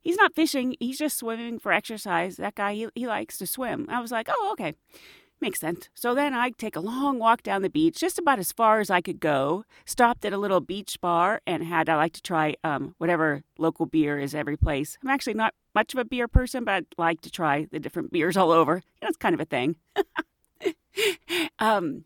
he's 0.00 0.16
not 0.16 0.34
fishing. 0.34 0.76
He's 0.80 0.98
just 0.98 1.18
swimming 1.18 1.58
for 1.58 1.72
exercise. 1.72 2.36
That 2.36 2.54
guy, 2.54 2.74
he, 2.74 2.88
he 2.94 3.06
likes 3.06 3.38
to 3.38 3.46
swim. 3.46 3.86
I 3.88 4.00
was 4.00 4.10
like, 4.10 4.28
oh, 4.30 4.50
okay. 4.52 4.74
Makes 5.40 5.60
sense. 5.60 5.88
So 5.94 6.16
then 6.16 6.34
I 6.34 6.50
take 6.50 6.74
a 6.74 6.80
long 6.80 7.20
walk 7.20 7.44
down 7.44 7.62
the 7.62 7.70
beach, 7.70 8.00
just 8.00 8.18
about 8.18 8.40
as 8.40 8.50
far 8.50 8.80
as 8.80 8.90
I 8.90 9.00
could 9.00 9.20
go. 9.20 9.64
Stopped 9.84 10.24
at 10.24 10.32
a 10.32 10.38
little 10.38 10.60
beach 10.60 11.00
bar 11.00 11.40
and 11.46 11.62
had 11.62 11.88
I 11.88 11.94
like 11.94 12.12
to 12.14 12.22
try 12.22 12.56
um, 12.64 12.96
whatever 12.98 13.44
local 13.56 13.86
beer 13.86 14.18
is 14.18 14.34
every 14.34 14.56
place. 14.56 14.98
I'm 15.00 15.10
actually 15.10 15.34
not 15.34 15.54
much 15.76 15.94
of 15.94 16.00
a 16.00 16.04
beer 16.04 16.26
person, 16.26 16.64
but 16.64 16.74
I'd 16.74 16.86
like 16.96 17.20
to 17.20 17.30
try 17.30 17.68
the 17.70 17.78
different 17.78 18.10
beers 18.10 18.36
all 18.36 18.50
over. 18.50 18.76
You 18.76 18.82
know, 19.02 19.08
it's 19.08 19.16
kind 19.16 19.34
of 19.34 19.40
a 19.40 19.44
thing. 19.44 19.76
um, 21.60 22.04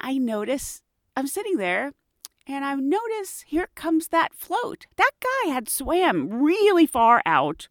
I 0.00 0.18
notice 0.18 0.82
I'm 1.16 1.26
sitting 1.26 1.56
there 1.56 1.92
and 2.46 2.64
I 2.64 2.74
notice 2.74 3.44
here 3.46 3.68
comes 3.74 4.08
that 4.08 4.34
float. 4.34 4.86
That 4.96 5.12
guy 5.22 5.50
had 5.52 5.68
swam 5.68 6.28
really 6.42 6.86
far 6.86 7.22
out, 7.24 7.68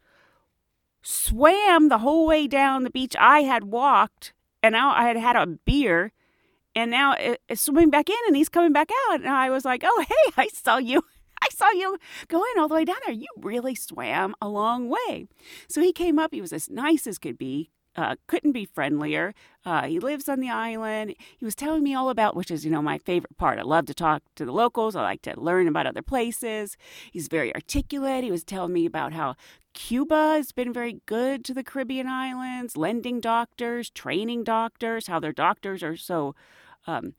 swam 1.01 1.89
the 1.89 1.99
whole 1.99 2.25
way 2.25 2.47
down 2.47 2.83
the 2.83 2.89
beach. 2.89 3.15
I 3.19 3.41
had 3.41 3.65
walked, 3.65 4.33
and 4.61 4.73
now 4.73 4.91
I 4.91 5.03
had 5.07 5.17
had 5.17 5.35
a 5.35 5.45
beer, 5.45 6.11
and 6.75 6.89
now 6.89 7.13
it- 7.13 7.41
it's 7.47 7.61
swimming 7.61 7.89
back 7.89 8.09
in, 8.09 8.17
and 8.27 8.35
he's 8.35 8.49
coming 8.49 8.71
back 8.73 8.89
out. 9.09 9.19
And 9.19 9.29
I 9.29 9.49
was 9.49 9.65
like, 9.65 9.83
"Oh, 9.85 10.05
hey, 10.07 10.31
I 10.37 10.47
saw 10.47 10.77
you." 10.77 11.03
I 11.41 11.47
saw 11.53 11.69
you 11.71 11.97
going 12.29 12.53
all 12.57 12.69
the 12.69 12.75
way 12.75 12.85
down 12.85 12.95
there. 13.05 13.13
You 13.13 13.27
really 13.35 13.75
swam 13.75 14.33
a 14.41 14.47
long 14.47 14.87
way. 14.87 15.27
So 15.67 15.81
he 15.81 15.91
came 15.91 16.17
up. 16.17 16.33
He 16.33 16.39
was 16.39 16.53
as 16.53 16.69
nice 16.69 17.05
as 17.05 17.19
could 17.19 17.37
be. 17.37 17.69
Uh, 17.95 18.15
couldn't 18.27 18.53
be 18.53 18.65
friendlier. 18.65 19.35
Uh, 19.65 19.83
he 19.83 19.99
lives 19.99 20.27
on 20.27 20.39
the 20.39 20.49
island. 20.49 21.13
He 21.37 21.45
was 21.45 21.55
telling 21.55 21.83
me 21.83 21.93
all 21.93 22.09
about, 22.09 22.35
which 22.35 22.49
is, 22.49 22.65
you 22.65 22.71
know, 22.71 22.81
my 22.81 22.97
favorite 22.97 23.37
part. 23.37 23.59
I 23.59 23.61
love 23.61 23.85
to 23.85 23.93
talk 23.93 24.23
to 24.35 24.45
the 24.45 24.51
locals. 24.51 24.95
I 24.95 25.03
like 25.03 25.21
to 25.23 25.39
learn 25.39 25.67
about 25.67 25.85
other 25.85 26.01
places. 26.01 26.75
He's 27.11 27.27
very 27.27 27.53
articulate. 27.53 28.23
He 28.23 28.31
was 28.31 28.43
telling 28.43 28.73
me 28.73 28.87
about 28.87 29.13
how 29.13 29.35
Cuba 29.73 30.33
has 30.35 30.51
been 30.51 30.73
very 30.73 31.01
good 31.05 31.45
to 31.45 31.53
the 31.53 31.63
Caribbean 31.63 32.07
islands, 32.07 32.75
lending 32.75 33.19
doctors, 33.19 33.89
training 33.89 34.43
doctors, 34.43 35.07
how 35.07 35.19
their 35.19 35.33
doctors 35.33 35.83
are 35.83 35.95
so 35.95 36.35
um, 36.87 37.13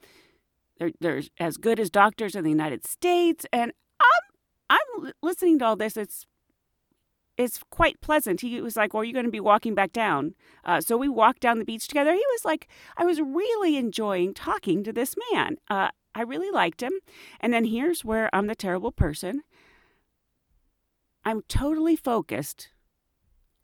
they're, 0.78 0.92
they're 1.00 1.22
as 1.38 1.56
good 1.56 1.78
as 1.80 1.90
doctors 1.90 2.34
in 2.34 2.44
the 2.44 2.50
United 2.50 2.86
States. 2.86 3.46
And 3.52 3.72
I'm 4.00 4.24
I'm 4.70 5.12
listening 5.22 5.58
to 5.60 5.66
all 5.66 5.76
this. 5.76 5.96
It's 5.96 6.26
it's 7.36 7.60
quite 7.70 8.00
pleasant. 8.00 8.40
He 8.40 8.60
was 8.60 8.76
like, 8.76 8.94
"Well, 8.94 9.02
are 9.02 9.04
you 9.04 9.12
going 9.12 9.24
to 9.24 9.30
be 9.30 9.40
walking 9.40 9.74
back 9.74 9.92
down?" 9.92 10.34
Uh, 10.64 10.80
so 10.80 10.96
we 10.96 11.08
walked 11.08 11.40
down 11.40 11.58
the 11.58 11.64
beach 11.64 11.88
together. 11.88 12.12
He 12.12 12.24
was 12.32 12.44
like, 12.44 12.68
I 12.96 13.04
was 13.04 13.20
really 13.20 13.76
enjoying 13.76 14.34
talking 14.34 14.84
to 14.84 14.92
this 14.92 15.14
man. 15.32 15.56
Uh, 15.68 15.88
I 16.14 16.22
really 16.22 16.50
liked 16.50 16.82
him. 16.82 16.92
And 17.40 17.52
then 17.52 17.64
here's 17.64 18.04
where 18.04 18.30
I'm 18.32 18.46
the 18.46 18.54
terrible 18.54 18.92
person. 18.92 19.42
I'm 21.24 21.42
totally 21.48 21.96
focused 21.96 22.68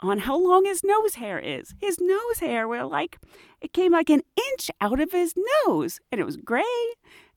on 0.00 0.20
how 0.20 0.38
long 0.38 0.64
his 0.64 0.82
nose 0.82 1.16
hair 1.16 1.38
is. 1.38 1.74
His 1.80 1.98
nose 2.00 2.38
hair 2.40 2.66
were 2.66 2.84
like 2.84 3.18
it 3.60 3.72
came 3.72 3.92
like 3.92 4.10
an 4.10 4.22
inch 4.52 4.70
out 4.80 5.00
of 5.00 5.12
his 5.12 5.34
nose, 5.66 6.00
and 6.10 6.20
it 6.20 6.24
was 6.24 6.36
gray. 6.36 6.64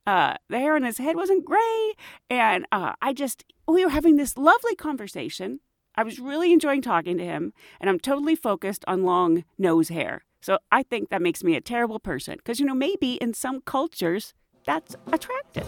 Uh, 0.06 0.36
the 0.50 0.60
hair 0.60 0.76
on 0.76 0.84
his 0.84 0.98
head 0.98 1.16
wasn't 1.16 1.46
gray, 1.46 1.94
and 2.30 2.66
uh, 2.72 2.94
I 3.02 3.14
just 3.14 3.44
we 3.68 3.84
were 3.84 3.92
having 3.92 4.18
this 4.18 4.38
lovely 4.38 4.76
conversation. 4.76 5.60
I 5.96 6.04
was 6.04 6.20
really 6.20 6.52
enjoying 6.52 6.82
talking 6.82 7.18
to 7.18 7.24
him, 7.24 7.54
and 7.80 7.90
I'm 7.90 8.00
totally 8.00 8.36
focused 8.36 8.84
on 8.88 9.04
long 9.04 9.44
nose 9.58 9.90
hair. 9.90 10.24
So 10.42 10.58
I 10.72 10.84
think 10.84 11.10
that 11.10 11.22
makes 11.22 11.44
me 11.44 11.56
a 11.56 11.62
terrible 11.62 12.00
person 12.00 12.36
because 12.38 12.60
you 12.60 12.66
know 12.66 12.74
maybe 12.74 13.14
in 13.16 13.34
some 13.34 13.62
cultures 13.62 14.34
that's 14.66 14.96
attractive. 15.12 15.68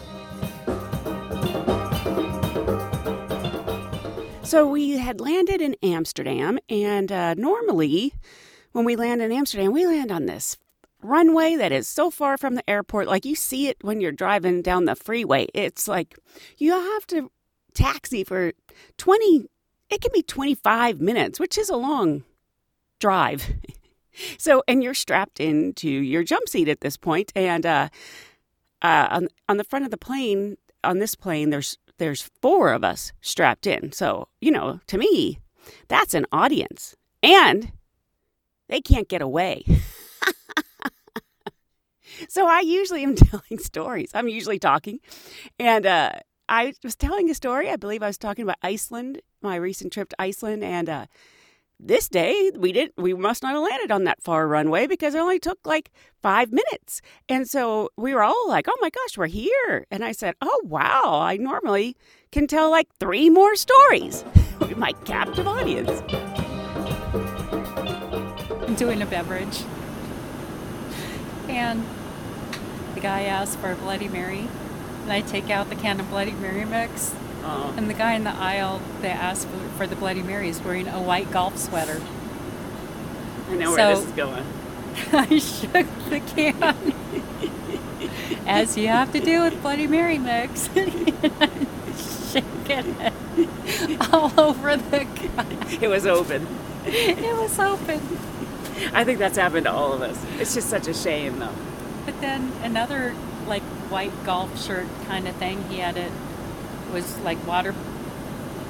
So 4.43 4.67
we 4.67 4.97
had 4.97 5.19
landed 5.21 5.61
in 5.61 5.75
Amsterdam, 5.81 6.59
and 6.69 7.11
uh, 7.11 7.33
normally 7.35 8.13
when 8.71 8.85
we 8.85 8.95
land 8.95 9.21
in 9.21 9.31
Amsterdam, 9.31 9.71
we 9.71 9.85
land 9.85 10.11
on 10.11 10.25
this 10.25 10.57
runway 11.01 11.55
that 11.55 11.71
is 11.71 11.87
so 11.87 12.09
far 12.09 12.37
from 12.37 12.55
the 12.55 12.69
airport. 12.69 13.07
Like 13.07 13.25
you 13.25 13.35
see 13.35 13.67
it 13.67 13.77
when 13.81 14.01
you're 14.01 14.11
driving 14.11 14.61
down 14.61 14.85
the 14.85 14.95
freeway. 14.95 15.47
It's 15.53 15.87
like 15.87 16.17
you 16.57 16.71
have 16.71 17.07
to 17.07 17.31
taxi 17.73 18.23
for 18.23 18.53
20, 18.97 19.45
it 19.95 20.01
can 20.01 20.11
be 20.13 20.21
25 20.21 20.99
minutes, 20.99 21.39
which 21.39 21.57
is 21.57 21.69
a 21.69 21.77
long 21.77 22.23
drive. 22.99 23.53
so, 24.37 24.61
and 24.67 24.83
you're 24.83 24.93
strapped 24.93 25.39
into 25.39 25.89
your 25.89 26.23
jump 26.23 26.47
seat 26.49 26.67
at 26.67 26.81
this 26.81 26.97
point, 26.97 27.31
and 27.35 27.65
uh, 27.65 27.89
uh, 28.81 29.07
on 29.09 29.27
on 29.49 29.57
the 29.57 29.63
front 29.63 29.85
of 29.85 29.91
the 29.91 29.97
plane, 29.97 30.57
on 30.83 30.99
this 30.99 31.15
plane, 31.15 31.49
there's 31.49 31.77
there's 31.97 32.29
four 32.41 32.73
of 32.73 32.83
us 32.83 33.13
strapped 33.21 33.65
in. 33.65 33.91
So, 33.91 34.27
you 34.41 34.51
know, 34.51 34.81
to 34.87 34.97
me, 34.97 35.39
that's 35.87 36.13
an 36.13 36.25
audience. 36.31 36.95
And 37.23 37.71
they 38.67 38.81
can't 38.81 39.07
get 39.07 39.21
away. 39.21 39.63
so 42.27 42.47
I 42.47 42.59
usually 42.59 43.03
am 43.03 43.15
telling 43.15 43.59
stories. 43.59 44.11
I'm 44.13 44.27
usually 44.27 44.59
talking. 44.59 44.99
And 45.57 45.85
uh, 45.85 46.11
I 46.47 46.73
was 46.83 46.95
telling 46.95 47.29
a 47.29 47.33
story. 47.33 47.69
I 47.69 47.75
believe 47.75 48.03
I 48.03 48.07
was 48.07 48.17
talking 48.17 48.43
about 48.43 48.57
Iceland, 48.61 49.21
my 49.41 49.55
recent 49.55 49.93
trip 49.93 50.09
to 50.09 50.21
Iceland. 50.21 50.63
And 50.63 50.89
uh, 50.89 51.05
this 51.79 52.07
day 52.07 52.51
we 52.55 52.71
didn't 52.71 52.93
we 52.97 53.13
must 53.13 53.43
not 53.43 53.53
have 53.53 53.61
landed 53.61 53.91
on 53.91 54.05
that 54.05 54.21
far 54.21 54.47
runway 54.47 54.87
because 54.87 55.13
it 55.13 55.19
only 55.19 55.39
took 55.39 55.59
like 55.65 55.91
five 56.23 56.49
minutes 56.53 57.01
and 57.27 57.49
so 57.49 57.89
we 57.97 58.13
were 58.13 58.23
all 58.23 58.47
like 58.47 58.65
oh 58.69 58.77
my 58.79 58.89
gosh 58.89 59.17
we're 59.17 59.27
here 59.27 59.85
and 59.91 60.01
i 60.01 60.13
said 60.13 60.35
oh 60.39 60.61
wow 60.63 61.19
i 61.21 61.35
normally 61.35 61.97
can 62.31 62.47
tell 62.47 62.71
like 62.71 62.87
three 62.97 63.29
more 63.29 63.57
stories 63.57 64.23
my 64.77 64.93
captive 65.03 65.49
audience 65.49 66.01
I'm 68.75 68.79
doing 68.79 69.01
a 69.01 69.05
beverage. 69.05 69.63
And 71.47 71.85
the 72.93 72.99
guy 72.99 73.21
asked 73.21 73.57
for 73.59 73.71
a 73.71 73.75
Bloody 73.75 74.09
Mary. 74.09 74.49
And 75.05 75.13
I 75.13 75.21
take 75.21 75.49
out 75.49 75.69
the 75.69 75.75
can 75.75 75.99
of 75.99 76.09
Bloody 76.09 76.31
Mary 76.33 76.65
mix. 76.65 77.13
oh, 77.43 77.73
And 77.77 77.87
the 77.89 77.93
guy 77.93 78.13
in 78.13 78.23
the 78.23 78.33
aisle 78.35 78.81
that 79.01 79.15
asked 79.15 79.47
for, 79.47 79.59
for 79.77 79.87
the 79.87 79.95
Bloody 79.95 80.23
Mary 80.23 80.49
is 80.49 80.59
wearing 80.61 80.87
a 80.87 80.99
white 81.01 81.29
golf 81.31 81.57
sweater. 81.57 82.01
i 83.49 83.55
know 83.55 83.71
where 83.71 83.95
this 83.95 84.05
is 84.05 84.11
going 84.13 84.43
I 85.13 85.37
shook 85.39 85.87
the 86.09 86.19
can. 86.21 86.93
As 88.47 88.77
you 88.77 88.87
have 88.87 89.11
to 89.13 89.19
do 89.19 89.41
with 89.43 89.61
Bloody 89.61 89.87
Mary 89.87 90.17
mix. 90.17 90.67
Shaking 92.31 92.95
it 92.99 93.13
all 94.13 94.31
over 94.39 94.75
the 94.77 95.05
guy. 95.05 95.77
it 95.81 95.87
was 95.87 96.05
open 96.07 96.47
It 96.85 97.35
was 97.37 97.57
open. 97.59 97.99
i 98.93 99.03
think 99.03 99.19
that's 99.19 99.37
happened 99.37 99.65
to 99.65 99.71
all 99.71 99.93
of 99.93 100.01
us 100.01 100.17
it's 100.39 100.53
just 100.53 100.69
such 100.69 100.87
a 100.87 100.93
shame 100.93 101.39
though 101.39 101.53
But 102.05 102.19
then 102.21 102.51
another 102.63 103.13
like 103.47 103.63
white 103.91 104.11
golf 104.23 104.61
shirt 104.63 104.87
kind 105.07 105.27
of 105.27 105.35
thing. 105.35 105.63
He 105.69 105.79
had 105.79 105.97
it 105.97 106.11
was 106.91 107.17
like 107.19 107.45
water, 107.45 107.73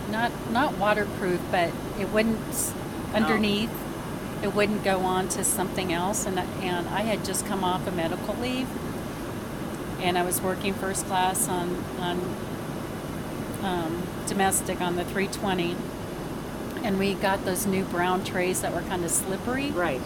not 0.10 0.32
not 0.52 0.78
waterproof, 0.78 1.42
but 1.52 1.72
it 2.00 2.10
wouldn't 2.10 2.74
underneath. 3.14 3.72
It 4.44 4.54
wouldn't 4.54 4.84
go 4.84 5.00
on 5.00 5.28
to 5.30 5.44
something 5.44 5.92
else, 5.94 6.26
and 6.26 6.40
and 6.40 6.88
I 6.90 7.02
had 7.02 7.26
just 7.26 7.46
come 7.46 7.64
off 7.64 7.88
a 7.88 7.92
medical 7.92 8.36
leave, 8.36 8.68
and 10.02 10.18
I 10.18 10.24
was 10.24 10.42
working 10.42 10.74
first 10.74 11.06
class 11.06 11.48
on 11.48 11.84
on 12.00 12.36
um, 13.64 14.04
domestic 14.28 14.82
on 14.82 14.96
the 14.96 15.04
320, 15.04 15.76
and 16.84 17.00
we 17.00 17.14
got 17.14 17.46
those 17.46 17.66
new 17.66 17.84
brown 17.86 18.24
trays 18.24 18.62
that 18.62 18.74
were 18.74 18.82
kind 18.82 19.04
of 19.04 19.12
slippery 19.12 19.72
right 19.72 20.02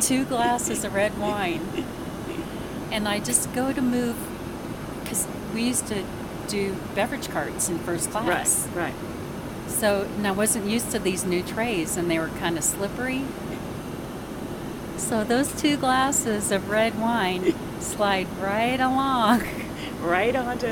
two 0.00 0.24
glasses 0.24 0.84
of 0.84 0.94
red 0.94 1.18
wine. 1.18 1.84
And 2.90 3.06
I 3.08 3.20
just 3.20 3.52
go 3.54 3.72
to 3.72 3.82
move 3.82 4.16
because 5.02 5.26
we 5.54 5.62
used 5.62 5.86
to 5.88 6.04
do 6.48 6.74
beverage 6.94 7.28
carts 7.28 7.68
in 7.68 7.78
first 7.80 8.10
class. 8.10 8.66
right 8.74 8.92
right 8.92 8.94
So, 9.70 10.08
and 10.16 10.26
I 10.26 10.30
wasn't 10.32 10.66
used 10.66 10.90
to 10.92 10.98
these 10.98 11.24
new 11.24 11.42
trays 11.42 11.96
and 11.96 12.10
they 12.10 12.18
were 12.18 12.28
kind 12.28 12.56
of 12.56 12.64
slippery. 12.64 13.24
So, 14.96 15.24
those 15.24 15.52
two 15.52 15.76
glasses 15.76 16.50
of 16.50 16.70
red 16.70 16.98
wine 16.98 17.54
slide 17.80 18.26
right 18.40 18.80
along 18.80 19.42
right 20.00 20.34
onto 20.36 20.66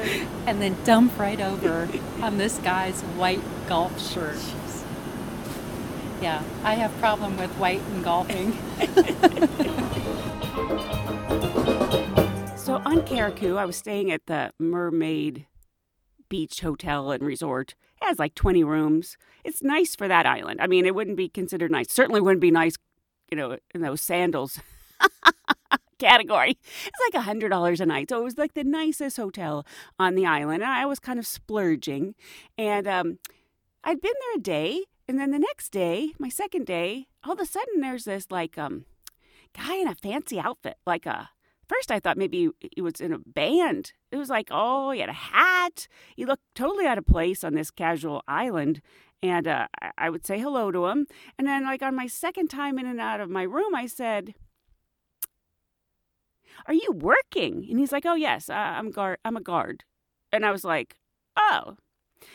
and 0.46 0.62
then 0.62 0.76
dump 0.84 1.18
right 1.18 1.40
over 1.40 1.88
on 2.22 2.38
this 2.38 2.58
guy's 2.58 3.00
white 3.02 3.40
golf 3.68 4.00
shirt. 4.00 4.38
Yeah, 6.22 6.42
I 6.64 6.74
have 6.74 6.96
problem 6.98 7.36
with 7.36 7.50
white 7.52 7.82
and 7.92 8.02
golfing. 8.02 8.56
Carriacou, 13.16 13.56
I 13.56 13.64
was 13.64 13.76
staying 13.76 14.10
at 14.10 14.26
the 14.26 14.52
Mermaid 14.58 15.46
Beach 16.28 16.60
Hotel 16.60 17.10
and 17.10 17.22
Resort. 17.22 17.74
It 18.02 18.04
has 18.04 18.18
like 18.18 18.34
20 18.34 18.62
rooms. 18.62 19.16
It's 19.42 19.62
nice 19.62 19.96
for 19.96 20.06
that 20.06 20.26
island. 20.26 20.60
I 20.60 20.66
mean, 20.66 20.84
it 20.84 20.94
wouldn't 20.94 21.16
be 21.16 21.30
considered 21.30 21.70
nice. 21.70 21.90
Certainly 21.90 22.20
wouldn't 22.20 22.42
be 22.42 22.50
nice, 22.50 22.74
you 23.30 23.38
know, 23.38 23.56
in 23.74 23.80
those 23.80 24.02
sandals 24.02 24.60
category. 25.98 26.58
It's 26.60 27.14
like 27.14 27.24
$100 27.24 27.80
a 27.80 27.86
night. 27.86 28.10
So 28.10 28.20
it 28.20 28.22
was 28.22 28.36
like 28.36 28.52
the 28.52 28.64
nicest 28.64 29.16
hotel 29.16 29.64
on 29.98 30.14
the 30.14 30.26
island. 30.26 30.62
And 30.62 30.70
I 30.70 30.84
was 30.84 30.98
kind 30.98 31.18
of 31.18 31.26
splurging. 31.26 32.14
And 32.58 32.86
um, 32.86 33.18
I'd 33.82 34.02
been 34.02 34.12
there 34.20 34.36
a 34.36 34.42
day. 34.42 34.82
And 35.08 35.18
then 35.18 35.30
the 35.30 35.38
next 35.38 35.70
day, 35.70 36.12
my 36.18 36.28
second 36.28 36.66
day, 36.66 37.06
all 37.24 37.32
of 37.32 37.40
a 37.40 37.46
sudden 37.46 37.80
there's 37.80 38.04
this 38.04 38.26
like 38.30 38.58
um, 38.58 38.84
guy 39.56 39.76
in 39.76 39.88
a 39.88 39.94
fancy 39.94 40.38
outfit, 40.38 40.76
like 40.84 41.06
a 41.06 41.30
First, 41.68 41.90
I 41.90 41.98
thought 42.00 42.16
maybe 42.16 42.48
he 42.74 42.80
was 42.80 43.00
in 43.00 43.12
a 43.12 43.18
band. 43.18 43.92
It 44.12 44.16
was 44.16 44.28
like, 44.30 44.48
oh, 44.50 44.92
he 44.92 45.00
had 45.00 45.08
a 45.08 45.12
hat. 45.12 45.88
He 46.14 46.24
looked 46.24 46.44
totally 46.54 46.86
out 46.86 46.98
of 46.98 47.06
place 47.06 47.42
on 47.42 47.54
this 47.54 47.70
casual 47.70 48.22
island. 48.28 48.80
And 49.22 49.48
uh, 49.48 49.66
I- 49.98 50.10
would 50.10 50.24
say 50.26 50.38
hello 50.38 50.70
to 50.70 50.86
him. 50.86 51.06
And 51.38 51.48
then, 51.48 51.64
like, 51.64 51.82
on 51.82 51.96
my 51.96 52.06
second 52.06 52.48
time 52.48 52.78
in 52.78 52.86
and 52.86 53.00
out 53.00 53.20
of 53.20 53.28
my 53.30 53.42
room, 53.42 53.74
I 53.74 53.86
said, 53.86 54.34
Are 56.66 56.74
you 56.74 56.92
working? 56.92 57.66
And 57.70 57.78
he's 57.78 57.92
like, 57.92 58.06
Oh, 58.06 58.14
yes, 58.14 58.48
uh, 58.48 58.52
I'm, 58.54 58.90
guard- 58.90 59.18
I'm 59.24 59.36
a 59.36 59.40
guard. 59.40 59.84
And 60.32 60.44
I 60.44 60.50
was 60.50 60.64
like, 60.64 60.96
Oh. 61.36 61.76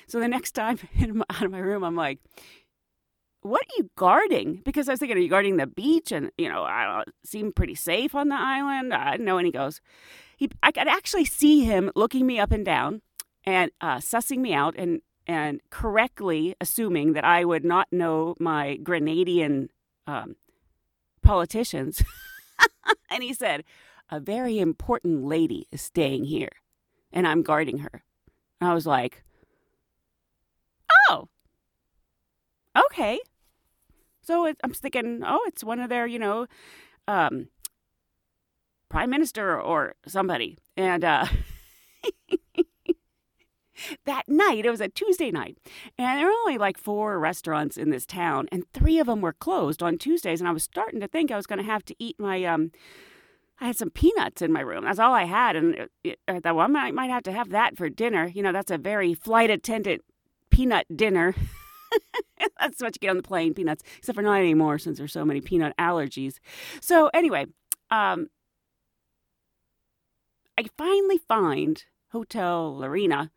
So 0.07 0.19
the 0.19 0.27
next 0.27 0.51
time 0.55 0.79
in 0.95 1.23
out 1.29 1.43
of 1.43 1.51
my 1.51 1.59
room, 1.59 1.83
I'm 1.83 1.95
like, 1.95 2.19
what 3.41 3.61
are 3.61 3.77
you 3.77 3.89
guarding? 3.95 4.61
Because 4.63 4.87
I 4.87 4.93
was 4.93 4.99
thinking, 4.99 5.17
are 5.17 5.21
you 5.21 5.29
guarding 5.29 5.57
the 5.57 5.67
beach? 5.67 6.11
And, 6.11 6.31
you 6.37 6.47
know, 6.47 6.63
I 6.63 6.85
don't 6.85 7.15
seem 7.25 7.51
pretty 7.51 7.75
safe 7.75 8.13
on 8.13 8.29
the 8.29 8.35
island. 8.35 8.93
I 8.93 9.11
didn't 9.11 9.25
know. 9.25 9.37
And 9.37 9.45
he 9.45 9.51
goes, 9.51 9.81
he, 10.37 10.49
I 10.61 10.71
could 10.71 10.87
actually 10.87 11.25
see 11.25 11.63
him 11.63 11.91
looking 11.95 12.25
me 12.27 12.39
up 12.39 12.51
and 12.51 12.63
down 12.63 13.01
and 13.43 13.71
uh, 13.81 13.97
sussing 13.97 14.39
me 14.39 14.53
out 14.53 14.75
and, 14.77 15.01
and 15.25 15.61
correctly 15.71 16.55
assuming 16.61 17.13
that 17.13 17.23
I 17.23 17.43
would 17.45 17.65
not 17.65 17.87
know 17.91 18.35
my 18.39 18.77
Grenadian 18.83 19.69
um, 20.05 20.35
politicians. 21.23 22.03
and 23.09 23.23
he 23.23 23.33
said, 23.33 23.63
a 24.09 24.19
very 24.19 24.59
important 24.59 25.23
lady 25.23 25.67
is 25.71 25.81
staying 25.81 26.25
here 26.25 26.51
and 27.11 27.27
I'm 27.27 27.41
guarding 27.41 27.79
her. 27.79 28.03
And 28.59 28.69
I 28.69 28.73
was 28.73 28.85
like, 28.85 29.23
oh, 31.09 31.29
okay. 32.85 33.19
So 34.21 34.45
it, 34.45 34.57
I'm 34.63 34.73
thinking, 34.73 35.21
oh, 35.25 35.41
it's 35.47 35.63
one 35.63 35.79
of 35.79 35.89
their, 35.89 36.05
you 36.05 36.19
know, 36.19 36.47
um, 37.07 37.47
prime 38.89 39.09
minister 39.09 39.59
or 39.59 39.95
somebody. 40.05 40.57
And 40.77 41.03
uh, 41.03 41.25
that 44.05 44.27
night, 44.27 44.65
it 44.65 44.69
was 44.69 44.81
a 44.81 44.89
Tuesday 44.89 45.31
night, 45.31 45.57
and 45.97 46.19
there 46.19 46.27
were 46.27 46.33
only 46.45 46.57
like 46.57 46.77
four 46.77 47.19
restaurants 47.19 47.77
in 47.77 47.89
this 47.89 48.05
town, 48.05 48.47
and 48.51 48.65
three 48.73 48.99
of 48.99 49.07
them 49.07 49.21
were 49.21 49.33
closed 49.33 49.81
on 49.81 49.97
Tuesdays. 49.97 50.41
And 50.41 50.47
I 50.47 50.51
was 50.51 50.63
starting 50.63 50.99
to 50.99 51.07
think 51.07 51.31
I 51.31 51.35
was 51.35 51.47
going 51.47 51.59
to 51.59 51.65
have 51.65 51.85
to 51.85 51.95
eat 51.99 52.19
my. 52.19 52.43
Um, 52.43 52.71
I 53.59 53.67
had 53.67 53.77
some 53.77 53.91
peanuts 53.91 54.41
in 54.41 54.51
my 54.51 54.61
room. 54.61 54.85
That's 54.85 54.97
all 54.97 55.13
I 55.13 55.25
had, 55.25 55.55
and 55.55 55.87
it, 56.03 56.19
I 56.27 56.39
thought, 56.39 56.55
well, 56.55 56.65
I 56.65 56.67
might, 56.67 56.95
might 56.95 57.11
have 57.11 57.21
to 57.23 57.31
have 57.31 57.49
that 57.49 57.77
for 57.77 57.89
dinner. 57.89 58.27
You 58.27 58.41
know, 58.41 58.51
that's 58.51 58.71
a 58.71 58.77
very 58.77 59.13
flight 59.13 59.51
attendant 59.51 60.01
peanut 60.49 60.85
dinner. 60.95 61.35
That's 62.59 62.81
what 62.81 62.95
you 62.95 62.99
get 62.99 63.09
on 63.09 63.17
the 63.17 63.23
plane, 63.23 63.53
peanuts. 63.53 63.83
Except 63.97 64.15
for 64.15 64.21
not 64.21 64.39
anymore 64.39 64.79
since 64.79 64.97
there's 64.97 65.13
so 65.13 65.25
many 65.25 65.41
peanut 65.41 65.73
allergies. 65.77 66.35
So 66.79 67.09
anyway, 67.13 67.45
um, 67.89 68.27
I 70.57 70.65
finally 70.77 71.19
find 71.27 71.83
Hotel 72.11 72.77
Laurena 72.79 73.29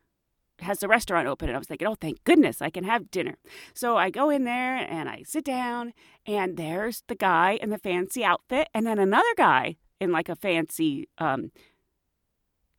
has 0.60 0.78
the 0.78 0.88
restaurant 0.88 1.26
open 1.26 1.48
and 1.48 1.56
I 1.56 1.58
was 1.58 1.66
thinking, 1.66 1.88
oh 1.88 1.96
thank 2.00 2.22
goodness 2.24 2.62
I 2.62 2.70
can 2.70 2.84
have 2.84 3.10
dinner. 3.10 3.38
So 3.74 3.96
I 3.96 4.10
go 4.10 4.30
in 4.30 4.44
there 4.44 4.76
and 4.76 5.08
I 5.08 5.22
sit 5.24 5.44
down 5.44 5.92
and 6.26 6.56
there's 6.56 7.02
the 7.08 7.14
guy 7.14 7.58
in 7.60 7.70
the 7.70 7.78
fancy 7.78 8.24
outfit 8.24 8.68
and 8.72 8.86
then 8.86 8.98
another 8.98 9.34
guy 9.36 9.76
in 10.00 10.12
like 10.12 10.28
a 10.28 10.36
fancy 10.36 11.08
um, 11.18 11.50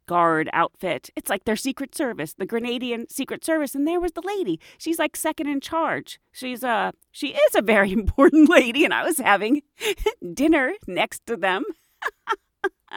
guard 0.06 0.50
outfit. 0.54 1.10
It's 1.16 1.30
like 1.30 1.46
their 1.46 1.56
secret 1.56 1.96
service, 1.96 2.34
the 2.34 2.46
Grenadian 2.46 3.10
secret 3.12 3.44
service. 3.44 3.76
And 3.76 3.88
there 3.88 4.00
was 4.00 4.14
the 4.14 4.22
lady. 4.22 4.60
She's 4.78 5.00
like 5.00 5.16
second 5.16 5.48
in 5.48 5.62
charge. 5.62 6.20
She's 6.32 6.64
a 6.64 6.70
uh, 6.70 6.92
she 7.12 7.30
is 7.30 7.56
a 7.56 7.62
very 7.62 7.92
important 8.02 8.50
lady, 8.50 8.84
and 8.84 8.94
I 8.94 9.04
was 9.04 9.18
having 9.18 9.62
dinner 10.34 10.74
next 10.88 11.26
to 11.28 11.38
them. 11.38 11.64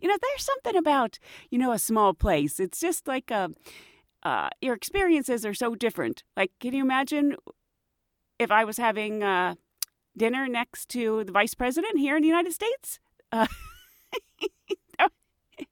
you 0.00 0.08
know, 0.08 0.16
there's 0.20 0.44
something 0.44 0.76
about 0.76 1.18
you 1.50 1.58
know 1.58 1.72
a 1.72 1.78
small 1.78 2.14
place. 2.14 2.60
It's 2.60 2.80
just 2.80 3.06
like 3.06 3.30
a. 3.30 3.44
Um, 3.44 3.54
uh, 4.22 4.48
your 4.62 4.74
experiences 4.74 5.44
are 5.44 5.52
so 5.52 5.74
different. 5.74 6.24
Like, 6.34 6.50
can 6.58 6.72
you 6.72 6.82
imagine 6.82 7.36
if 8.38 8.50
I 8.50 8.64
was 8.64 8.78
having 8.78 9.22
uh, 9.22 9.56
dinner 10.16 10.48
next 10.48 10.88
to 10.90 11.24
the 11.24 11.32
vice 11.32 11.52
president 11.52 11.98
here 11.98 12.16
in 12.16 12.22
the 12.22 12.28
United 12.28 12.54
States? 12.54 13.00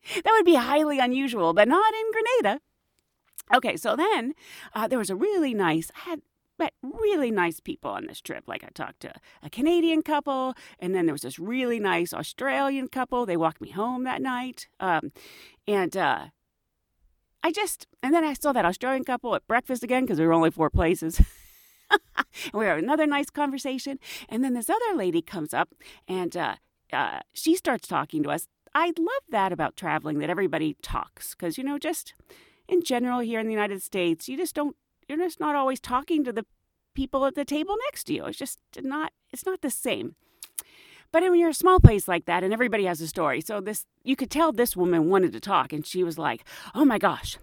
That 0.24 0.32
would 0.32 0.44
be 0.44 0.56
highly 0.56 0.98
unusual, 0.98 1.52
but 1.52 1.68
not 1.68 1.94
in 1.94 2.10
Grenada. 2.12 2.60
Okay, 3.54 3.76
so 3.76 3.96
then 3.96 4.34
uh, 4.74 4.88
there 4.88 4.98
was 4.98 5.10
a 5.10 5.16
really 5.16 5.54
nice, 5.54 5.90
I 5.94 6.10
had 6.10 6.22
met 6.58 6.74
really 6.82 7.30
nice 7.30 7.60
people 7.60 7.90
on 7.90 8.06
this 8.06 8.20
trip. 8.20 8.44
Like 8.46 8.64
I 8.64 8.68
talked 8.74 9.00
to 9.00 9.12
a 9.42 9.50
Canadian 9.50 10.02
couple, 10.02 10.54
and 10.78 10.94
then 10.94 11.06
there 11.06 11.14
was 11.14 11.22
this 11.22 11.38
really 11.38 11.78
nice 11.80 12.12
Australian 12.12 12.88
couple. 12.88 13.26
They 13.26 13.36
walked 13.36 13.60
me 13.60 13.70
home 13.70 14.04
that 14.04 14.22
night. 14.22 14.68
Um, 14.80 15.12
and 15.66 15.96
uh, 15.96 16.26
I 17.42 17.50
just, 17.50 17.86
and 18.02 18.14
then 18.14 18.24
I 18.24 18.34
saw 18.34 18.52
that 18.52 18.64
Australian 18.64 19.04
couple 19.04 19.34
at 19.34 19.46
breakfast 19.46 19.82
again 19.82 20.04
because 20.04 20.18
there 20.18 20.28
were 20.28 20.32
only 20.32 20.50
four 20.50 20.70
places. 20.70 21.20
we 22.54 22.64
had 22.64 22.78
another 22.78 23.06
nice 23.06 23.30
conversation. 23.30 23.98
And 24.28 24.44
then 24.44 24.54
this 24.54 24.70
other 24.70 24.96
lady 24.96 25.22
comes 25.22 25.52
up 25.52 25.74
and 26.06 26.36
uh, 26.36 26.54
uh, 26.92 27.20
she 27.32 27.54
starts 27.54 27.88
talking 27.88 28.22
to 28.22 28.30
us. 28.30 28.46
I 28.74 28.86
love 28.98 29.24
that 29.30 29.52
about 29.52 29.76
traveling 29.76 30.18
that 30.18 30.30
everybody 30.30 30.76
talks 30.82 31.34
because 31.34 31.58
you 31.58 31.64
know 31.64 31.78
just 31.78 32.14
in 32.68 32.82
general 32.82 33.20
here 33.20 33.40
in 33.40 33.46
the 33.46 33.52
United 33.52 33.82
States 33.82 34.28
you 34.28 34.36
just 34.36 34.54
don't 34.54 34.76
you're 35.08 35.18
just 35.18 35.40
not 35.40 35.54
always 35.54 35.80
talking 35.80 36.24
to 36.24 36.32
the 36.32 36.46
people 36.94 37.24
at 37.26 37.34
the 37.34 37.44
table 37.44 37.76
next 37.86 38.04
to 38.04 38.14
you. 38.14 38.24
It's 38.26 38.38
just 38.38 38.58
not 38.80 39.12
it's 39.30 39.46
not 39.46 39.60
the 39.60 39.70
same. 39.70 40.14
But 41.10 41.22
when 41.22 41.38
you're 41.38 41.50
a 41.50 41.54
small 41.54 41.78
place 41.78 42.08
like 42.08 42.24
that 42.24 42.42
and 42.42 42.54
everybody 42.54 42.84
has 42.86 43.00
a 43.02 43.08
story, 43.08 43.42
so 43.42 43.60
this 43.60 43.84
you 44.02 44.16
could 44.16 44.30
tell 44.30 44.52
this 44.52 44.76
woman 44.76 45.10
wanted 45.10 45.32
to 45.34 45.40
talk 45.40 45.72
and 45.72 45.84
she 45.84 46.02
was 46.02 46.18
like, 46.18 46.44
"Oh 46.74 46.84
my 46.84 46.98
gosh, 46.98 47.38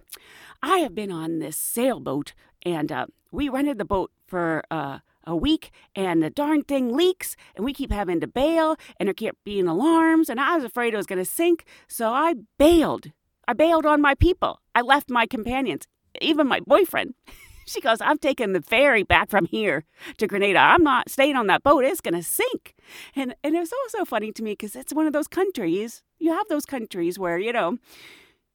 I 0.64 0.80
have 0.80 0.96
been 0.96 1.12
on 1.12 1.40
this 1.40 1.58
sailboat 1.58 2.34
and 2.64 2.92
uh, 2.92 3.06
we 3.32 3.50
rented 3.50 3.78
the 3.78 3.86
boat 3.86 4.12
for 4.26 4.64
uh, 4.72 5.00
a 5.30 5.36
week 5.36 5.72
and 5.96 6.22
the 6.22 6.30
darn 6.30 6.64
thing 6.64 6.96
leaks 6.96 7.36
and 7.56 7.64
we 7.64 7.74
keep 7.74 7.92
having 7.92 8.20
to 8.20 8.28
bail 8.28 8.76
and 9.00 9.08
there 9.08 9.14
kept 9.14 9.44
being 9.44 9.68
alarms 9.68 10.30
and 10.30 10.40
I 10.40 10.56
was 10.56 10.64
afraid 10.64 10.94
it 10.94 10.98
was 10.98 11.06
going 11.06 11.20
to 11.20 11.26
sink. 11.26 11.66
So 11.88 12.12
I 12.12 12.36
bailed. 12.58 13.12
I 13.48 13.54
bailed 13.54 13.86
on 13.86 14.02
my 14.02 14.16
people. 14.16 14.60
I 14.76 14.82
left 14.82 15.10
my 15.10 15.26
companions, 15.26 15.88
even 16.22 16.48
my 16.48 16.60
boyfriend. 16.60 17.14
she 17.66 17.82
goes, 17.82 18.02
I'm 18.02 18.18
taking 18.18 18.54
the 18.54 18.62
ferry 18.62 19.04
back 19.04 19.30
from 19.30 19.46
here 19.46 19.86
to 20.18 20.28
Grenada. 20.28 20.60
I'm 20.60 20.84
not 20.84 21.10
staying 21.10 21.36
on 21.36 21.48
that 21.48 21.64
boat. 21.64 21.86
It's 21.86 22.02
going 22.02 22.16
to 22.16 22.24
sink. 22.24 22.76
And, 23.16 23.36
and 23.44 23.56
it 23.56 23.60
was 23.60 23.74
also 23.74 24.06
funny 24.06 24.32
to 24.34 24.44
me 24.44 24.54
because 24.54 24.76
it's 24.76 24.94
one 24.94 25.08
of 25.08 25.14
those 25.14 25.28
countries, 25.28 26.04
you 26.18 26.32
have 26.32 26.48
those 26.50 26.66
countries 26.66 27.20
where, 27.20 27.38
you 27.38 27.54
know, 27.54 27.78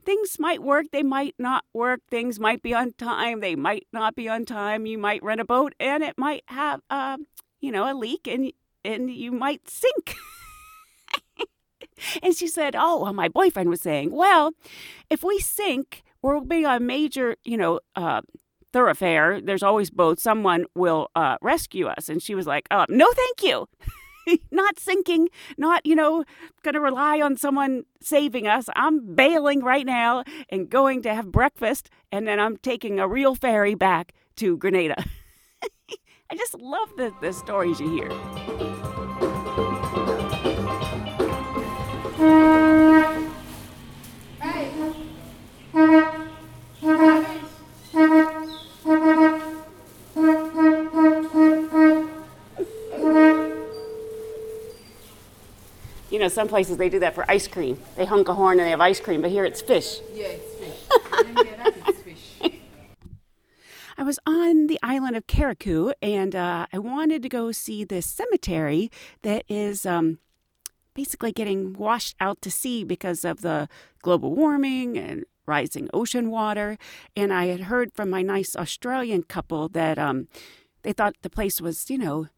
things 0.04 0.38
might 0.38 0.62
work, 0.62 0.86
they 0.92 1.02
might 1.02 1.34
not 1.38 1.64
work. 1.72 2.00
Things 2.10 2.38
might 2.38 2.62
be 2.62 2.74
on 2.74 2.92
time, 2.92 3.40
they 3.40 3.54
might 3.54 3.86
not 3.92 4.14
be 4.14 4.28
on 4.28 4.44
time. 4.44 4.86
You 4.86 4.98
might 4.98 5.22
rent 5.22 5.40
a 5.40 5.44
boat 5.44 5.74
and 5.80 6.02
it 6.02 6.16
might 6.16 6.44
have, 6.48 6.80
uh, 6.90 7.18
you 7.60 7.72
know, 7.72 7.90
a 7.90 7.94
leak 7.94 8.26
and 8.26 8.52
and 8.84 9.10
you 9.10 9.32
might 9.32 9.68
sink. 9.68 10.14
and 12.22 12.34
she 12.34 12.46
said, 12.46 12.74
"Oh, 12.76 13.02
well, 13.02 13.12
my 13.12 13.28
boyfriend 13.28 13.70
was 13.70 13.80
saying, 13.80 14.10
well, 14.12 14.52
if 15.10 15.24
we 15.24 15.38
sink, 15.38 16.02
we'll 16.22 16.40
be 16.40 16.64
a 16.64 16.80
major, 16.80 17.36
you 17.44 17.56
know." 17.56 17.80
Uh, 17.96 18.20
thoroughfare 18.72 19.40
there's 19.40 19.62
always 19.62 19.88
boats 19.88 20.20
someone 20.20 20.64
will 20.74 21.08
uh, 21.14 21.36
rescue 21.40 21.86
us 21.86 22.08
and 22.08 22.20
she 22.20 22.34
was 22.34 22.44
like 22.44 22.66
uh, 22.72 22.84
no 22.88 23.06
thank 23.12 23.44
you 23.44 23.68
not 24.50 24.78
sinking, 24.78 25.28
not, 25.56 25.84
you 25.84 25.94
know, 25.94 26.24
going 26.62 26.74
to 26.74 26.80
rely 26.80 27.20
on 27.20 27.36
someone 27.36 27.84
saving 28.00 28.46
us. 28.46 28.66
I'm 28.76 29.14
bailing 29.14 29.62
right 29.62 29.86
now 29.86 30.24
and 30.48 30.68
going 30.68 31.02
to 31.02 31.14
have 31.14 31.30
breakfast, 31.30 31.90
and 32.12 32.26
then 32.26 32.40
I'm 32.40 32.56
taking 32.56 32.98
a 32.98 33.08
real 33.08 33.34
ferry 33.34 33.74
back 33.74 34.12
to 34.36 34.56
Grenada. 34.56 35.04
I 36.30 36.36
just 36.36 36.54
love 36.54 36.90
the, 36.96 37.12
the 37.20 37.32
stories 37.32 37.80
you 37.80 37.90
hear. 37.90 38.10
Know, 56.24 56.28
some 56.28 56.48
places 56.48 56.76
they 56.76 56.88
do 56.88 56.98
that 57.00 57.14
for 57.14 57.30
ice 57.30 57.46
cream. 57.46 57.78
They 57.96 58.04
honk 58.04 58.28
a 58.28 58.34
horn 58.34 58.58
and 58.58 58.66
they 58.66 58.70
have 58.70 58.80
ice 58.80 59.00
cream, 59.00 59.22
but 59.22 59.30
here 59.30 59.44
it's 59.44 59.60
fish. 59.60 60.00
Yeah, 60.12 60.26
it's 60.26 60.54
fish. 60.54 62.02
fish. 62.40 62.52
I 63.96 64.02
was 64.02 64.18
on 64.26 64.66
the 64.66 64.78
island 64.82 65.16
of 65.16 65.26
Carriacou 65.26 65.92
and 66.02 66.34
uh, 66.34 66.66
I 66.72 66.78
wanted 66.78 67.22
to 67.22 67.28
go 67.28 67.52
see 67.52 67.84
this 67.84 68.06
cemetery 68.06 68.90
that 69.22 69.44
is 69.48 69.86
um, 69.86 70.18
basically 70.94 71.30
getting 71.30 71.74
washed 71.74 72.16
out 72.20 72.42
to 72.42 72.50
sea 72.50 72.82
because 72.82 73.24
of 73.24 73.42
the 73.42 73.68
global 74.02 74.34
warming 74.34 74.98
and 74.98 75.24
rising 75.46 75.88
ocean 75.92 76.30
water. 76.30 76.78
And 77.14 77.32
I 77.32 77.46
had 77.46 77.60
heard 77.60 77.92
from 77.92 78.10
my 78.10 78.22
nice 78.22 78.56
Australian 78.56 79.24
couple 79.24 79.68
that 79.70 79.98
um, 79.98 80.28
they 80.82 80.92
thought 80.92 81.14
the 81.22 81.30
place 81.30 81.60
was, 81.60 81.88
you 81.88 81.98
know, 81.98 82.28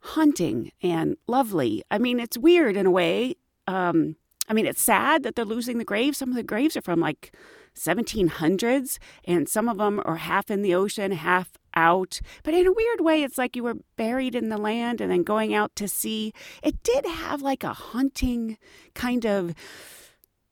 hunting 0.00 0.72
and 0.82 1.16
lovely. 1.26 1.82
I 1.90 1.98
mean, 1.98 2.20
it's 2.20 2.38
weird 2.38 2.76
in 2.76 2.86
a 2.86 2.90
way. 2.90 3.36
Um, 3.66 4.16
I 4.48 4.52
mean, 4.52 4.66
it's 4.66 4.82
sad 4.82 5.22
that 5.22 5.36
they're 5.36 5.44
losing 5.44 5.78
the 5.78 5.84
graves. 5.84 6.18
Some 6.18 6.30
of 6.30 6.34
the 6.34 6.42
graves 6.42 6.76
are 6.76 6.82
from 6.82 7.00
like 7.00 7.32
1700s, 7.76 8.98
and 9.24 9.48
some 9.48 9.68
of 9.68 9.78
them 9.78 10.02
are 10.04 10.16
half 10.16 10.50
in 10.50 10.62
the 10.62 10.74
ocean, 10.74 11.12
half 11.12 11.52
out. 11.74 12.20
But 12.42 12.54
in 12.54 12.66
a 12.66 12.72
weird 12.72 13.00
way, 13.00 13.22
it's 13.22 13.38
like 13.38 13.54
you 13.54 13.62
were 13.62 13.76
buried 13.96 14.34
in 14.34 14.48
the 14.48 14.58
land 14.58 15.00
and 15.00 15.10
then 15.10 15.22
going 15.22 15.54
out 15.54 15.76
to 15.76 15.86
sea. 15.86 16.32
It 16.62 16.82
did 16.82 17.06
have 17.06 17.42
like 17.42 17.62
a 17.62 17.72
haunting 17.72 18.58
kind 18.94 19.24
of 19.24 19.54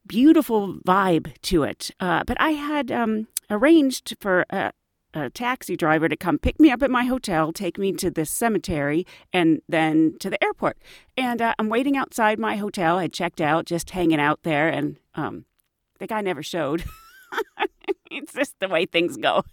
beautiful 0.07 0.75
vibe 0.87 1.39
to 1.43 1.65
it. 1.65 1.91
Uh, 2.01 2.23
but 2.27 2.41
I 2.41 2.51
had 2.51 2.91
um, 2.91 3.29
arranged 3.51 4.17
for 4.21 4.47
a, 4.51 4.73
a 5.15 5.31
taxi 5.31 5.77
driver 5.77 6.09
to 6.09 6.17
come 6.17 6.39
pick 6.39 6.61
me 6.61 6.71
up 6.71 6.83
at 6.83 6.91
my 6.91 7.05
hotel, 7.05 7.53
take 7.53 7.79
me 7.79 7.93
to 7.93 8.11
this 8.11 8.31
cemetery, 8.31 9.07
and 9.33 9.63
then 9.69 10.17
to 10.21 10.31
the 10.31 10.43
airport. 10.43 10.79
And 11.17 11.41
uh, 11.41 11.55
I'm 11.59 11.69
waiting 11.69 11.97
outside 11.97 12.39
my 12.39 12.57
hotel. 12.57 12.99
I 12.99 13.09
checked 13.09 13.41
out, 13.41 13.65
just 13.65 13.91
hanging 13.91 14.21
out 14.21 14.43
there, 14.43 14.69
and 14.69 14.99
um, 15.15 15.47
the 15.99 16.07
guy 16.07 16.21
never 16.21 16.43
showed. 16.43 16.85
it's 18.11 18.35
just 18.35 18.59
the 18.61 18.69
way 18.69 18.87
things 18.87 19.17
go. 19.17 19.45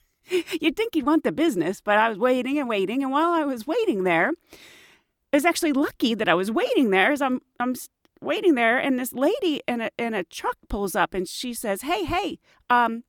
You'd 0.59 0.75
think 0.75 0.95
he'd 0.95 1.05
want 1.05 1.23
the 1.23 1.31
business, 1.31 1.81
but 1.81 1.97
I 1.97 2.09
was 2.09 2.17
waiting 2.17 2.57
and 2.57 2.67
waiting, 2.67 3.03
and 3.03 3.11
while 3.11 3.31
I 3.31 3.43
was 3.43 3.67
waiting 3.67 4.03
there, 4.03 4.29
it 4.29 5.35
was 5.35 5.45
actually 5.45 5.73
lucky 5.73 6.15
that 6.15 6.27
I 6.27 6.33
was 6.33 6.51
waiting 6.51 6.89
there, 6.89 7.11
as 7.11 7.21
I'm 7.21 7.41
I'm 7.59 7.75
waiting 8.21 8.55
there, 8.55 8.77
and 8.79 8.97
this 8.97 9.13
lady 9.13 9.61
in 9.67 9.81
a 9.81 9.91
in 9.99 10.13
a 10.13 10.23
truck 10.23 10.57
pulls 10.67 10.95
up, 10.95 11.13
and 11.13 11.27
she 11.27 11.53
says, 11.53 11.83
"Hey, 11.83 12.05
hey, 12.05 12.39
um, 12.71 13.03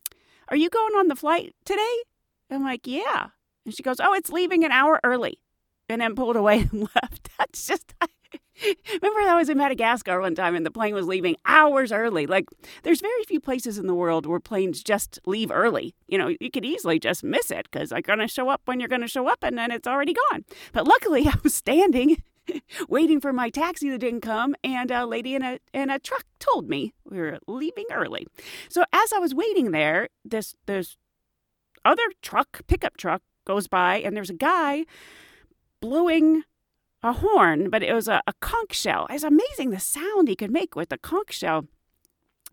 are 0.49 0.57
you 0.57 0.69
going 0.69 0.95
on 0.95 1.09
the 1.09 1.17
flight 1.17 1.55
today?" 1.65 2.03
I'm 2.51 2.63
like, 2.63 2.87
"Yeah," 2.87 3.29
and 3.65 3.75
she 3.75 3.83
goes, 3.83 4.01
"Oh, 4.01 4.15
it's 4.15 4.31
leaving 4.31 4.65
an 4.65 4.73
hour 4.73 5.01
early," 5.05 5.41
and 5.89 6.01
then 6.01 6.15
pulled 6.15 6.37
away 6.37 6.61
and 6.73 6.89
left. 6.95 7.31
That's 7.39 7.67
just. 7.67 7.95
Remember, 9.03 9.21
I 9.21 9.37
was 9.37 9.51
in 9.51 9.59
Madagascar 9.59 10.19
one 10.21 10.35
time 10.35 10.55
and 10.55 10.65
the 10.65 10.71
plane 10.71 10.95
was 10.95 11.07
leaving 11.07 11.37
hours 11.45 11.93
early. 11.93 12.27
Like, 12.27 12.47
there's 12.85 13.03
very 13.03 13.23
few 13.25 13.39
places 13.39 13.77
in 13.77 13.87
the 13.87 13.95
world 13.95 14.25
where 14.25 14.41
planes 14.41 14.83
just 14.83 15.19
leave 15.27 15.51
early. 15.51 15.95
You 16.09 16.17
know, 16.17 16.35
you 16.41 16.51
could 16.51 16.65
easily 16.65 16.99
just 16.99 17.23
miss 17.23 17.51
it 17.51 17.69
because 17.71 17.91
they're 17.91 18.01
going 18.01 18.19
to 18.19 18.29
show 18.29 18.49
up 18.49 18.63
when 18.65 18.81
you're 18.81 18.89
going 18.89 19.03
to 19.03 19.09
show 19.09 19.29
up 19.29 19.43
and 19.43 19.59
then 19.59 19.71
it's 19.71 19.87
already 19.87 20.15
gone. 20.31 20.45
But 20.73 20.89
luckily, 20.89 21.27
I 21.29 21.35
was 21.43 21.55
standing 21.55 22.23
waiting 22.89 23.21
for 23.21 23.33
my 23.33 23.51
taxi 23.51 23.91
that 23.91 23.99
didn't 23.99 24.21
come, 24.21 24.55
and 24.63 24.91
a 24.91 25.07
lady 25.07 25.35
in 25.35 25.43
a 25.43 25.59
in 25.73 25.91
a 25.91 25.99
truck 25.99 26.25
told 26.39 26.69
me 26.69 26.95
we 27.05 27.19
were 27.19 27.39
leaving 27.47 27.87
early. 27.93 28.27
So 28.69 28.85
as 28.93 29.13
I 29.13 29.19
was 29.19 29.35
waiting 29.35 29.71
there, 29.71 30.09
this 30.25 30.55
this 30.67 30.97
other 31.87 32.03
truck, 32.23 32.67
pickup 32.67 32.97
truck, 32.97 33.23
goes 33.47 33.69
by, 33.69 33.97
and 33.99 34.17
there's 34.17 34.31
a 34.31 34.35
guy 34.35 34.85
blowing 35.81 36.43
a 37.03 37.13
horn, 37.13 37.71
but 37.71 37.83
it 37.83 37.93
was 37.93 38.09
a, 38.09 38.23
a 38.27 38.33
conch 38.41 38.75
shell. 38.75 39.07
It's 39.11 39.23
amazing 39.25 39.71
the 39.71 39.81
sound 39.81 40.29
he 40.29 40.37
could 40.37 40.51
make 40.51 40.75
with 40.75 40.89
the 40.89 40.99
conch 40.99 41.33
shell. 41.33 41.67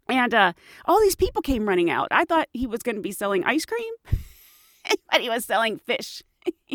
And 0.08 0.34
uh, 0.34 0.54
all 0.86 1.00
these 1.00 1.16
people 1.16 1.42
came 1.42 1.68
running 1.68 1.90
out. 1.90 2.10
I 2.12 2.26
thought 2.26 2.50
he 2.54 2.68
was 2.68 2.84
going 2.84 2.96
to 2.96 3.02
be 3.02 3.12
selling 3.12 3.44
ice 3.46 3.66
cream, 3.66 3.94
but 5.12 5.22
he 5.22 5.30
was 5.30 5.46
selling 5.46 5.80
fish. 5.80 6.24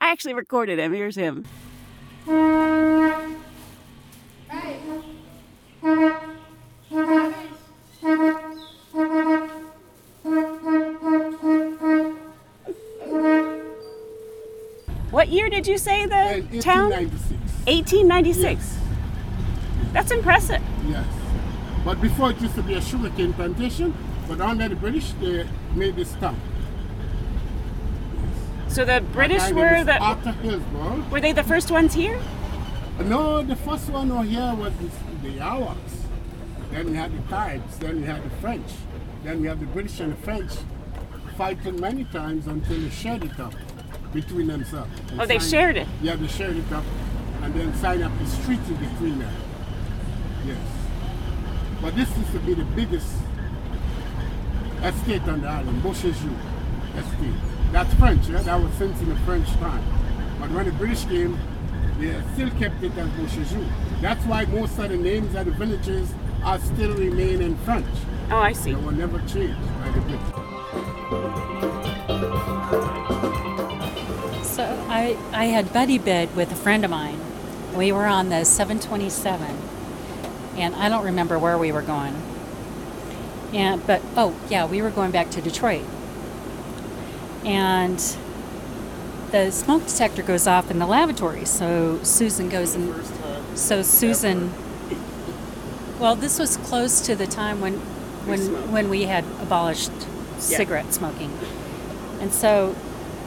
I 0.00 0.10
actually 0.10 0.34
recorded 0.34 0.78
him. 0.78 0.92
Here's 0.92 1.16
him. 1.16 1.44
What 15.18 15.30
year 15.30 15.50
did 15.50 15.66
you 15.66 15.78
say 15.78 16.06
the 16.06 16.14
Uh, 16.14 16.62
town? 16.62 16.90
1896. 16.90 17.42
1896. 17.66 18.78
That's 19.92 20.12
impressive. 20.12 20.62
Yes. 20.86 21.04
But 21.84 22.00
before 22.00 22.30
it 22.30 22.40
used 22.40 22.54
to 22.54 22.62
be 22.62 22.74
a 22.74 22.80
sugarcane 22.80 23.32
plantation, 23.32 23.94
but 24.28 24.40
under 24.40 24.68
the 24.68 24.76
British, 24.76 25.10
they 25.20 25.44
made 25.74 25.96
this 25.96 26.12
town. 26.20 26.36
So 28.68 28.84
the 28.84 29.02
British 29.12 29.50
were 29.50 29.82
the 29.82 29.98
Arthur 29.98 30.30
Hillsborough. 30.30 31.02
were 31.10 31.20
they 31.20 31.32
the 31.32 31.42
first 31.42 31.72
ones 31.72 31.94
here? 31.94 32.20
No, 33.04 33.42
the 33.42 33.56
first 33.56 33.90
one 33.90 34.12
over 34.12 34.22
here 34.22 34.54
was 34.54 34.72
the, 35.24 35.30
Arawaks. 35.40 35.94
Then 36.70 36.90
we 36.92 36.96
had 36.96 37.10
the 37.10 37.22
Caribs. 37.28 37.76
Then 37.80 38.02
we 38.02 38.06
had 38.06 38.22
the 38.22 38.30
French. 38.36 38.70
Then 39.24 39.40
we 39.40 39.48
had 39.48 39.58
the 39.58 39.66
British 39.66 39.98
and 39.98 40.12
the 40.12 40.22
French 40.22 40.52
fighting 41.36 41.80
many 41.80 42.04
times 42.04 42.46
until 42.46 42.78
they 42.78 42.90
shared 42.90 43.24
it 43.24 43.40
up 43.40 43.54
between 44.12 44.46
themselves. 44.46 44.90
Oh, 45.18 45.26
they 45.26 45.38
shared 45.38 45.76
it. 45.76 45.86
Yeah, 46.02 46.16
they 46.16 46.28
shared 46.28 46.56
it 46.56 46.72
up 46.72 46.84
and 47.42 47.54
then 47.54 47.74
signed 47.74 48.02
up 48.02 48.12
this 48.18 48.44
treaty 48.44 48.74
between 48.74 49.18
them. 49.18 49.34
Yes. 50.46 50.58
But 51.80 51.94
this 51.94 52.08
used 52.16 52.32
to 52.32 52.40
be 52.40 52.54
the 52.54 52.64
biggest 52.64 53.08
estate 54.82 55.22
on 55.22 55.42
the 55.42 55.48
island, 55.48 55.82
Beausejour 55.82 56.34
estate. 56.96 57.34
That's 57.72 57.92
French, 57.94 58.28
yeah? 58.28 58.42
That 58.42 58.60
was 58.60 58.72
since 58.74 59.00
in 59.00 59.08
the 59.10 59.16
French 59.20 59.48
time. 59.54 59.84
But 60.40 60.50
when 60.50 60.66
the 60.66 60.72
British 60.72 61.04
came, 61.04 61.38
they 61.98 62.20
still 62.34 62.50
kept 62.50 62.82
it 62.82 62.96
as 62.96 63.08
Beausejour. 63.10 63.68
That's 64.00 64.24
why 64.24 64.44
most 64.46 64.78
of 64.78 64.88
the 64.88 64.96
names 64.96 65.34
of 65.34 65.46
the 65.46 65.52
villages 65.52 66.12
are 66.42 66.58
still 66.58 66.94
remain 66.94 67.42
in 67.42 67.56
French. 67.58 67.86
Oh, 68.30 68.38
I 68.38 68.52
see. 68.52 68.72
They 68.72 68.80
were 68.80 68.92
never 68.92 69.18
changed 69.20 69.60
by 69.80 69.90
the 69.90 70.00
British. 70.00 70.47
I, 75.08 75.16
I 75.32 75.44
had 75.46 75.72
buddy 75.72 75.96
bid 75.98 76.36
with 76.36 76.52
a 76.52 76.56
friend 76.56 76.84
of 76.84 76.90
mine. 76.90 77.18
We 77.74 77.92
were 77.92 78.06
on 78.06 78.28
the 78.28 78.44
727, 78.44 79.56
and 80.56 80.74
I 80.74 80.88
don't 80.88 81.04
remember 81.04 81.38
where 81.38 81.56
we 81.56 81.72
were 81.72 81.82
going. 81.82 82.14
And 83.54 83.86
but 83.86 84.02
oh 84.16 84.36
yeah, 84.50 84.66
we 84.66 84.82
were 84.82 84.90
going 84.90 85.10
back 85.10 85.30
to 85.30 85.40
Detroit. 85.40 85.84
And 87.44 87.98
the 89.30 89.50
smoke 89.50 89.86
detector 89.86 90.22
goes 90.22 90.46
off 90.46 90.70
in 90.70 90.78
the 90.78 90.86
lavatory, 90.86 91.46
so 91.46 92.02
Susan 92.02 92.48
goes 92.48 92.74
and 92.74 92.94
so 93.58 93.82
Susan. 93.82 94.52
Well, 95.98 96.14
this 96.14 96.38
was 96.38 96.56
close 96.58 97.00
to 97.06 97.16
the 97.16 97.26
time 97.26 97.60
when 97.60 97.72
when 98.24 98.70
when 98.70 98.88
we 98.88 99.02
had 99.02 99.24
abolished 99.42 99.90
cigarette 100.38 100.94
smoking, 100.94 101.36
and 102.20 102.32
so 102.32 102.76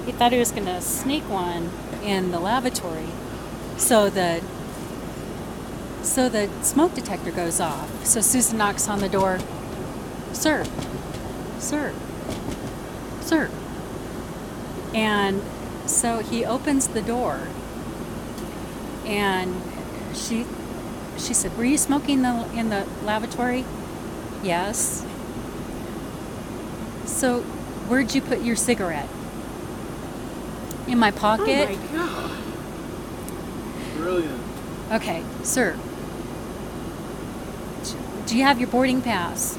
he 0.05 0.11
thought 0.11 0.31
he 0.31 0.39
was 0.39 0.51
going 0.51 0.65
to 0.65 0.81
sneak 0.81 1.23
one 1.29 1.69
in 2.03 2.31
the 2.31 2.39
lavatory. 2.39 3.07
So 3.77 4.09
the 4.09 4.41
so 6.01 6.29
the 6.29 6.49
smoke 6.63 6.95
detector 6.95 7.31
goes 7.31 7.59
off. 7.59 8.05
So 8.05 8.21
Susan 8.21 8.57
knocks 8.57 8.87
on 8.87 8.99
the 8.99 9.09
door. 9.09 9.39
Sir, 10.33 10.65
sir, 11.59 11.93
sir. 13.21 13.49
And 14.93 15.41
so 15.85 16.19
he 16.19 16.43
opens 16.43 16.87
the 16.89 17.01
door, 17.01 17.47
and 19.05 19.61
she 20.13 20.45
she 21.17 21.33
said, 21.33 21.55
"Were 21.57 21.65
you 21.65 21.77
smoking 21.77 22.23
the, 22.23 22.49
in 22.53 22.69
the 22.69 22.87
lavatory?" 23.03 23.65
Yes. 24.43 25.05
So, 27.05 27.41
where'd 27.87 28.15
you 28.15 28.21
put 28.21 28.41
your 28.41 28.55
cigarette? 28.55 29.07
In 30.87 30.97
my 30.99 31.11
pocket. 31.11 31.69
Oh 31.69 31.75
my 31.75 31.97
god. 31.97 32.31
Brilliant. 33.97 34.41
Okay, 34.91 35.23
sir. 35.43 35.77
Do 38.25 38.37
you 38.37 38.43
have 38.43 38.59
your 38.59 38.69
boarding 38.69 39.01
pass? 39.01 39.57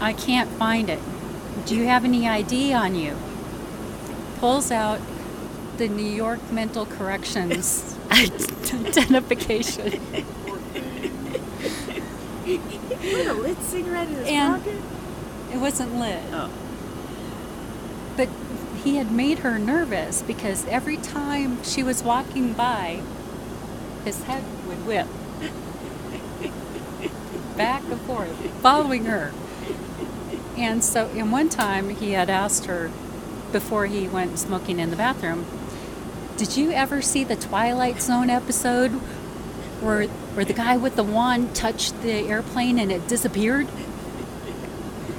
I 0.00 0.12
can't 0.12 0.50
find 0.50 0.88
it. 0.90 1.00
Do 1.66 1.74
you 1.76 1.86
have 1.86 2.04
any 2.04 2.28
ID 2.28 2.72
on 2.72 2.94
you? 2.94 3.16
Pulls 4.38 4.70
out 4.70 5.00
the 5.76 5.88
New 5.88 6.06
York 6.08 6.50
Mental 6.52 6.86
Corrections 6.86 7.96
identification. 8.10 9.90
Put 12.44 13.26
a 13.26 13.32
lit 13.34 13.58
cigarette 13.62 14.08
in 14.08 14.14
his 14.14 14.28
And- 14.28 14.62
pocket. 14.64 14.80
It 15.52 15.56
wasn't 15.58 15.94
lit. 15.98 16.20
Oh. 16.32 16.50
He 18.88 18.96
had 18.96 19.12
made 19.12 19.40
her 19.40 19.58
nervous 19.58 20.22
because 20.22 20.64
every 20.66 20.96
time 20.96 21.62
she 21.62 21.82
was 21.82 22.02
walking 22.02 22.54
by, 22.54 23.02
his 24.02 24.22
head 24.22 24.42
would 24.66 24.86
whip 24.86 25.06
back 27.54 27.82
and 27.90 28.00
forth, 28.00 28.34
following 28.62 29.04
her. 29.04 29.32
And 30.56 30.82
so, 30.82 31.10
in 31.10 31.30
one 31.30 31.50
time, 31.50 31.90
he 31.90 32.12
had 32.12 32.30
asked 32.30 32.64
her 32.64 32.90
before 33.52 33.84
he 33.84 34.08
went 34.08 34.38
smoking 34.38 34.78
in 34.78 34.88
the 34.88 34.96
bathroom, 34.96 35.44
"Did 36.38 36.56
you 36.56 36.70
ever 36.70 37.02
see 37.02 37.24
the 37.24 37.36
Twilight 37.36 38.00
Zone 38.00 38.30
episode 38.30 38.92
where 39.82 40.06
where 40.34 40.46
the 40.46 40.54
guy 40.54 40.78
with 40.78 40.96
the 40.96 41.04
wand 41.04 41.54
touched 41.54 42.00
the 42.00 42.26
airplane 42.26 42.78
and 42.78 42.90
it 42.90 43.06
disappeared?" 43.06 43.68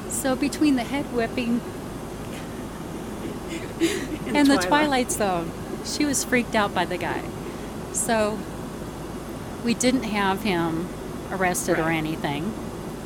So 0.10 0.36
between 0.36 0.76
the 0.76 0.82
head 0.86 1.06
whipping 1.14 1.62
and 4.40 4.50
the 4.50 4.58
Twilight 4.58 5.12
Zone, 5.12 5.52
she 5.84 6.06
was 6.06 6.24
freaked 6.24 6.56
out 6.56 6.74
by 6.74 6.86
the 6.86 6.98
guy. 6.98 7.24
So 7.92 8.40
we 9.66 9.74
didn't 9.74 10.04
have 10.04 10.44
him 10.44 10.88
arrested 11.30 11.78
or 11.78 11.90
anything. 11.90 12.54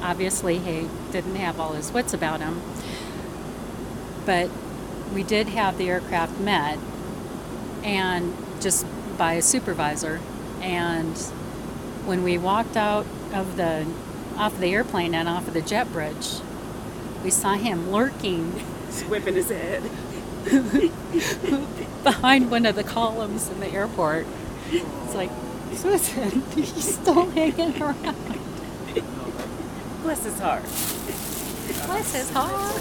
Obviously, 0.01 0.59
he 0.59 0.88
didn't 1.11 1.36
have 1.36 1.59
all 1.59 1.73
his 1.73 1.91
wits 1.91 2.13
about 2.13 2.39
him. 2.39 2.61
But 4.25 4.49
we 5.13 5.23
did 5.23 5.49
have 5.49 5.77
the 5.77 5.89
aircraft 5.89 6.39
met, 6.39 6.77
and 7.84 8.36
just 8.61 8.86
by 9.17 9.34
a 9.34 9.41
supervisor. 9.41 10.19
And 10.61 11.17
when 12.05 12.23
we 12.23 12.38
walked 12.38 12.77
out 12.77 13.05
of 13.34 13.57
the 13.57 13.86
off 14.38 14.59
the 14.59 14.67
airplane 14.67 15.13
and 15.13 15.27
off 15.27 15.47
of 15.47 15.53
the 15.53 15.61
jet 15.61 15.91
bridge, 15.91 16.39
we 17.23 17.29
saw 17.29 17.53
him 17.53 17.91
lurking 17.91 18.51
whipping 19.09 19.36
his 19.36 19.49
head. 19.49 19.84
Behind 22.04 22.52
one 22.52 22.66
of 22.66 22.76
the 22.76 22.84
columns 22.84 23.50
in 23.50 23.60
the 23.60 23.70
airport. 23.70 24.28
It's 24.70 25.16
like, 25.16 25.32
Susan, 25.74 26.41
he's 26.56 26.96
still 26.96 27.30
hanging 27.32 27.82
around. 27.82 28.16
Bless 30.02 30.24
his 30.26 30.39
heart. 30.39 30.64
Bless 31.86 32.14
his 32.14 32.30
heart. 32.32 32.76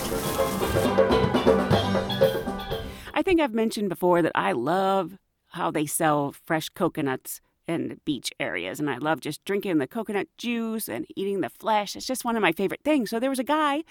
I 3.15 3.23
think 3.23 3.41
I've 3.41 3.55
mentioned 3.55 3.89
before 3.89 4.23
that 4.23 4.33
I 4.35 4.53
love 4.53 5.19
how 5.49 5.71
they 5.71 5.87
sell 5.87 6.33
fresh 6.33 6.69
coconuts 6.71 7.41
in 7.73 8.01
beach 8.05 8.31
areas, 8.39 8.79
and 8.79 8.89
I 8.91 8.99
love 8.99 9.21
just 9.21 9.45
drinking 9.45 9.79
the 9.79 9.87
coconut 9.87 10.29
juice 10.39 10.89
and 10.89 11.07
eating 11.17 11.41
the 11.41 11.49
flesh. 11.49 11.97
It's 11.97 12.07
just 12.07 12.25
one 12.25 12.37
of 12.37 12.43
my 12.43 12.53
favorite 12.53 12.83
things. 12.85 13.11
So 13.11 13.19
there 13.19 13.31
was 13.31 13.39
a 13.39 13.45
guy, 13.45 13.83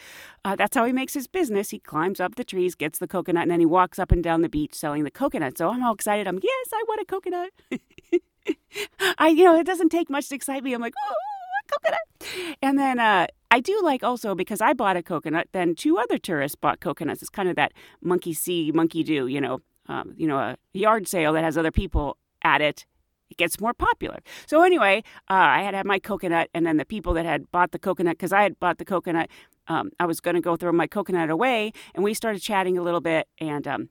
uh, 0.46 0.56
that's 0.56 0.76
how 0.76 0.86
he 0.86 0.94
makes 0.94 1.14
his 1.14 1.28
business. 1.28 1.72
He 1.72 1.80
climbs 1.80 2.20
up 2.20 2.36
the 2.36 2.44
trees, 2.44 2.76
gets 2.76 3.00
the 3.00 3.08
coconut, 3.08 3.44
and 3.44 3.52
then 3.52 3.60
he 3.60 3.66
walks 3.66 4.00
up 4.00 4.12
and 4.12 4.24
down 4.24 4.42
the 4.42 4.50
beach 4.50 4.74
selling 4.74 5.04
the 5.04 5.12
coconut. 5.12 5.58
So 5.58 5.70
I'm 5.70 5.84
all 5.84 5.94
excited. 5.94 6.28
I'm 6.28 6.40
yes, 6.42 6.68
I 6.74 6.84
want 6.88 7.02
a 7.02 7.06
coconut. 7.06 7.52
I, 9.18 9.30
you 9.30 9.44
know, 9.44 9.60
it 9.60 9.66
doesn't 9.66 9.90
take 9.90 10.10
much 10.10 10.30
to 10.30 10.36
excite 10.36 10.64
me. 10.64 10.74
I'm 10.74 10.82
like, 10.82 10.94
oh, 10.98 11.14
a 11.60 11.74
coconut. 11.74 12.58
And 12.62 12.78
then 12.78 13.00
uh, 13.00 13.28
I 13.50 13.60
do 13.60 13.80
like 13.84 14.04
also 14.04 14.36
because 14.36 14.62
I 14.62 14.74
bought 14.74 14.98
a 14.98 15.04
coconut, 15.04 15.48
then 15.52 15.76
two 15.76 15.98
other 15.98 16.18
tourists 16.18 16.56
bought 16.56 16.80
coconuts. 16.80 17.22
It's 17.22 17.30
kind 17.30 17.50
of 17.50 17.56
that 17.56 17.74
monkey 18.02 18.34
see, 18.34 18.72
monkey 18.72 19.04
do, 19.04 19.28
you 19.28 19.42
know, 19.42 19.62
um, 19.88 20.14
you 20.18 20.28
know, 20.28 20.38
a 20.38 20.58
yard 20.74 21.08
sale 21.08 21.34
that 21.34 21.44
has 21.44 21.58
other 21.58 21.72
people 21.72 22.18
at 22.44 22.62
it. 22.62 22.86
It 23.32 23.38
gets 23.38 23.60
more 23.62 23.74
popular. 23.74 24.20
So 24.46 24.62
anyway, 24.62 25.04
uh, 25.30 25.34
I 25.34 25.62
had 25.64 25.74
had 25.74 25.86
my 25.86 26.00
coconut, 26.00 26.50
and 26.54 26.66
then 26.66 26.76
the 26.76 26.86
people 26.86 27.14
that 27.14 27.26
had 27.26 27.50
bought 27.52 27.72
the 27.72 27.80
coconut, 27.80 28.18
because 28.18 28.34
I 28.34 28.44
had 28.44 28.60
bought 28.60 28.78
the 28.78 28.86
coconut, 28.86 29.30
um, 29.68 29.92
I 30.00 30.06
was 30.06 30.20
going 30.20 30.36
to 30.36 30.42
go 30.42 30.58
throw 30.58 30.74
my 30.74 30.86
coconut 30.86 31.30
away, 31.30 31.72
and 31.96 32.04
we 32.04 32.14
started 32.14 32.42
chatting 32.42 32.78
a 32.78 32.82
little 32.84 33.00
bit, 33.00 33.30
and 33.40 33.66
um, 33.68 33.90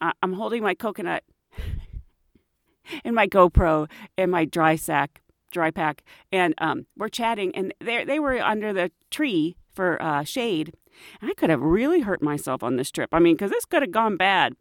I- 0.00 0.14
I'm 0.22 0.32
holding 0.32 0.62
my 0.62 0.74
coconut 0.74 1.24
in 3.04 3.14
my 3.14 3.26
GoPro 3.26 3.90
in 4.16 4.30
my 4.30 4.46
dry 4.46 4.76
sack, 4.76 5.20
dry 5.52 5.70
pack, 5.70 6.02
and 6.32 6.54
um, 6.58 6.86
we're 6.96 7.08
chatting, 7.10 7.54
and 7.54 7.74
they 7.80 8.02
they 8.04 8.18
were 8.18 8.40
under 8.40 8.72
the 8.72 8.90
tree 9.10 9.56
for 9.74 10.00
uh, 10.02 10.24
shade. 10.24 10.72
And 11.20 11.28
I 11.28 11.34
could 11.34 11.50
have 11.50 11.60
really 11.60 12.00
hurt 12.00 12.22
myself 12.22 12.62
on 12.62 12.76
this 12.76 12.90
trip. 12.92 13.10
I 13.12 13.18
mean, 13.18 13.34
because 13.34 13.50
this 13.50 13.64
could 13.64 13.82
have 13.82 13.90
gone 13.90 14.16
bad. 14.16 14.54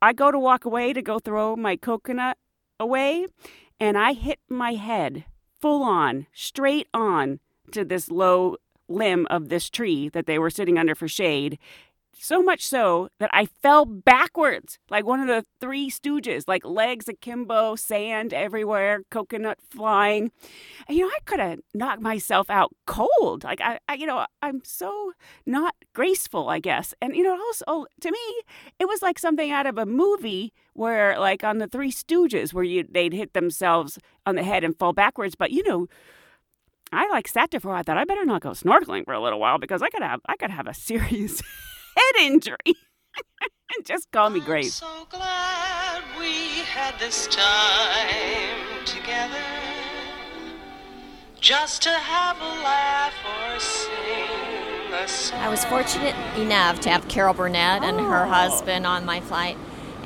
I 0.00 0.12
go 0.12 0.30
to 0.30 0.38
walk 0.38 0.64
away 0.64 0.92
to 0.92 1.02
go 1.02 1.18
throw 1.18 1.56
my 1.56 1.76
coconut 1.76 2.38
away, 2.78 3.26
and 3.80 3.96
I 3.98 4.12
hit 4.12 4.38
my 4.48 4.74
head 4.74 5.24
full 5.60 5.82
on, 5.82 6.26
straight 6.32 6.88
on 6.92 7.40
to 7.72 7.84
this 7.84 8.10
low 8.10 8.56
limb 8.88 9.26
of 9.30 9.48
this 9.48 9.70
tree 9.70 10.08
that 10.10 10.26
they 10.26 10.38
were 10.38 10.50
sitting 10.50 10.78
under 10.78 10.94
for 10.94 11.08
shade. 11.08 11.58
So 12.18 12.42
much 12.42 12.66
so 12.66 13.08
that 13.18 13.30
I 13.32 13.46
fell 13.46 13.84
backwards 13.84 14.78
like 14.88 15.04
one 15.04 15.20
of 15.20 15.26
the 15.26 15.44
three 15.60 15.90
stooges, 15.90 16.44
like 16.46 16.64
legs 16.64 17.08
akimbo, 17.08 17.76
sand 17.76 18.32
everywhere, 18.32 19.02
coconut 19.10 19.58
flying. 19.70 20.30
And, 20.88 20.96
you 20.96 21.04
know, 21.04 21.10
I 21.10 21.18
could 21.24 21.40
have 21.40 21.60
knocked 21.74 22.00
myself 22.02 22.48
out 22.50 22.72
cold. 22.86 23.44
Like, 23.44 23.60
I, 23.60 23.78
I, 23.88 23.94
you 23.94 24.06
know, 24.06 24.26
I'm 24.42 24.62
so 24.64 25.12
not 25.46 25.74
graceful, 25.92 26.48
I 26.48 26.60
guess. 26.60 26.94
And, 27.00 27.14
you 27.16 27.22
know, 27.22 27.32
also 27.32 27.86
to 28.00 28.10
me, 28.10 28.42
it 28.78 28.86
was 28.86 29.02
like 29.02 29.18
something 29.18 29.50
out 29.50 29.66
of 29.66 29.78
a 29.78 29.86
movie 29.86 30.52
where, 30.72 31.18
like, 31.18 31.44
on 31.44 31.58
the 31.58 31.68
Three 31.68 31.92
Stooges, 31.92 32.52
where 32.52 32.64
you 32.64 32.84
they'd 32.88 33.12
hit 33.12 33.32
themselves 33.32 33.98
on 34.26 34.36
the 34.36 34.42
head 34.42 34.64
and 34.64 34.78
fall 34.78 34.92
backwards. 34.92 35.34
But, 35.34 35.50
you 35.50 35.62
know, 35.64 35.88
I 36.92 37.08
like 37.10 37.28
sat 37.28 37.50
there 37.50 37.60
for 37.60 37.68
a 37.68 37.70
while. 37.72 37.80
I 37.80 37.82
thought 37.82 37.98
I 37.98 38.04
better 38.04 38.24
not 38.24 38.42
go 38.42 38.50
snorkeling 38.50 39.04
for 39.04 39.14
a 39.14 39.20
little 39.20 39.40
while 39.40 39.58
because 39.58 39.82
I 39.82 39.88
could 39.88 40.02
have 40.02 40.20
I 40.26 40.36
could 40.36 40.50
have 40.50 40.66
a 40.66 40.74
serious 40.74 41.42
head 41.96 42.16
injury. 42.22 42.56
and 42.66 43.84
just 43.84 44.10
call 44.12 44.30
me 44.30 44.40
Grace. 44.40 44.74
So 44.74 45.06
glad 45.10 46.02
we 46.18 46.60
had 46.64 46.98
this 46.98 47.26
time 47.28 48.84
together. 48.84 49.34
Just 51.40 51.82
to 51.82 51.90
have 51.90 52.40
a 52.40 52.62
laugh 52.62 53.12
or 53.26 53.60
sing 53.60 54.92
a 54.94 55.06
song. 55.06 55.40
I 55.40 55.48
was 55.48 55.64
fortunate 55.66 56.14
enough 56.38 56.80
to 56.80 56.88
have 56.90 57.06
Carol 57.08 57.34
Burnett 57.34 57.82
and 57.82 58.00
her 58.00 58.24
Oh. 58.24 58.28
husband 58.28 58.86
on 58.86 59.04
my 59.04 59.20
flight. 59.20 59.56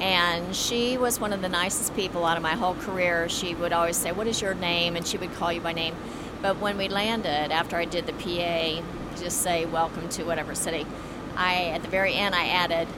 And 0.00 0.54
she 0.54 0.96
was 0.96 1.18
one 1.20 1.32
of 1.32 1.42
the 1.42 1.48
nicest 1.48 1.94
people 1.96 2.24
out 2.24 2.36
of 2.36 2.42
my 2.42 2.54
whole 2.54 2.74
career. 2.74 3.28
She 3.28 3.54
would 3.56 3.72
always 3.72 3.96
say, 3.96 4.12
What 4.12 4.26
is 4.26 4.40
your 4.40 4.54
name? 4.54 4.96
And 4.96 5.06
she 5.06 5.16
would 5.18 5.32
call 5.34 5.52
you 5.52 5.60
by 5.60 5.72
name. 5.72 5.94
But 6.40 6.58
when 6.60 6.78
we 6.78 6.88
landed, 6.88 7.50
after 7.52 7.76
I 7.76 7.84
did 7.84 8.06
the 8.06 8.12
PA, 8.12 8.82
just 9.20 9.42
say, 9.42 9.64
Welcome 9.66 10.08
to 10.10 10.22
whatever 10.24 10.54
city, 10.54 10.86
I, 11.38 11.66
at 11.66 11.82
the 11.82 11.88
very 11.88 12.14
end, 12.14 12.34
I 12.34 12.48
added, 12.48 12.88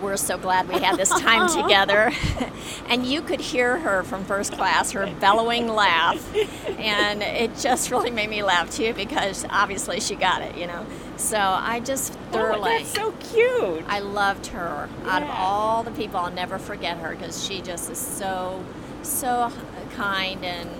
we're 0.00 0.16
so 0.16 0.38
glad 0.38 0.68
we 0.68 0.78
had 0.78 0.96
this 0.96 1.10
time 1.10 1.48
together. 1.62 2.12
and 2.88 3.04
you 3.04 3.20
could 3.20 3.40
hear 3.40 3.78
her 3.78 4.04
from 4.04 4.24
first 4.24 4.52
class, 4.52 4.92
her 4.92 5.12
bellowing 5.18 5.66
laugh. 5.66 6.24
And 6.78 7.22
it 7.22 7.56
just 7.58 7.90
really 7.90 8.10
made 8.12 8.30
me 8.30 8.44
laugh 8.44 8.70
too 8.70 8.94
because 8.94 9.44
obviously 9.50 9.98
she 9.98 10.14
got 10.14 10.40
it, 10.42 10.56
you 10.56 10.68
know. 10.68 10.86
So 11.16 11.36
I 11.36 11.80
just 11.80 12.12
thoroughly. 12.30 12.70
Oh, 12.70 12.78
that's 12.78 12.94
so 12.94 13.12
cute. 13.32 13.84
I 13.88 13.98
loved 13.98 14.46
her. 14.46 14.88
Out 15.04 15.22
of 15.24 15.28
all 15.30 15.82
the 15.82 15.90
people, 15.90 16.20
I'll 16.20 16.30
never 16.30 16.58
forget 16.58 16.98
her 16.98 17.10
because 17.16 17.44
she 17.44 17.60
just 17.60 17.90
is 17.90 17.98
so, 17.98 18.64
so 19.02 19.50
kind. 19.96 20.44
And 20.44 20.70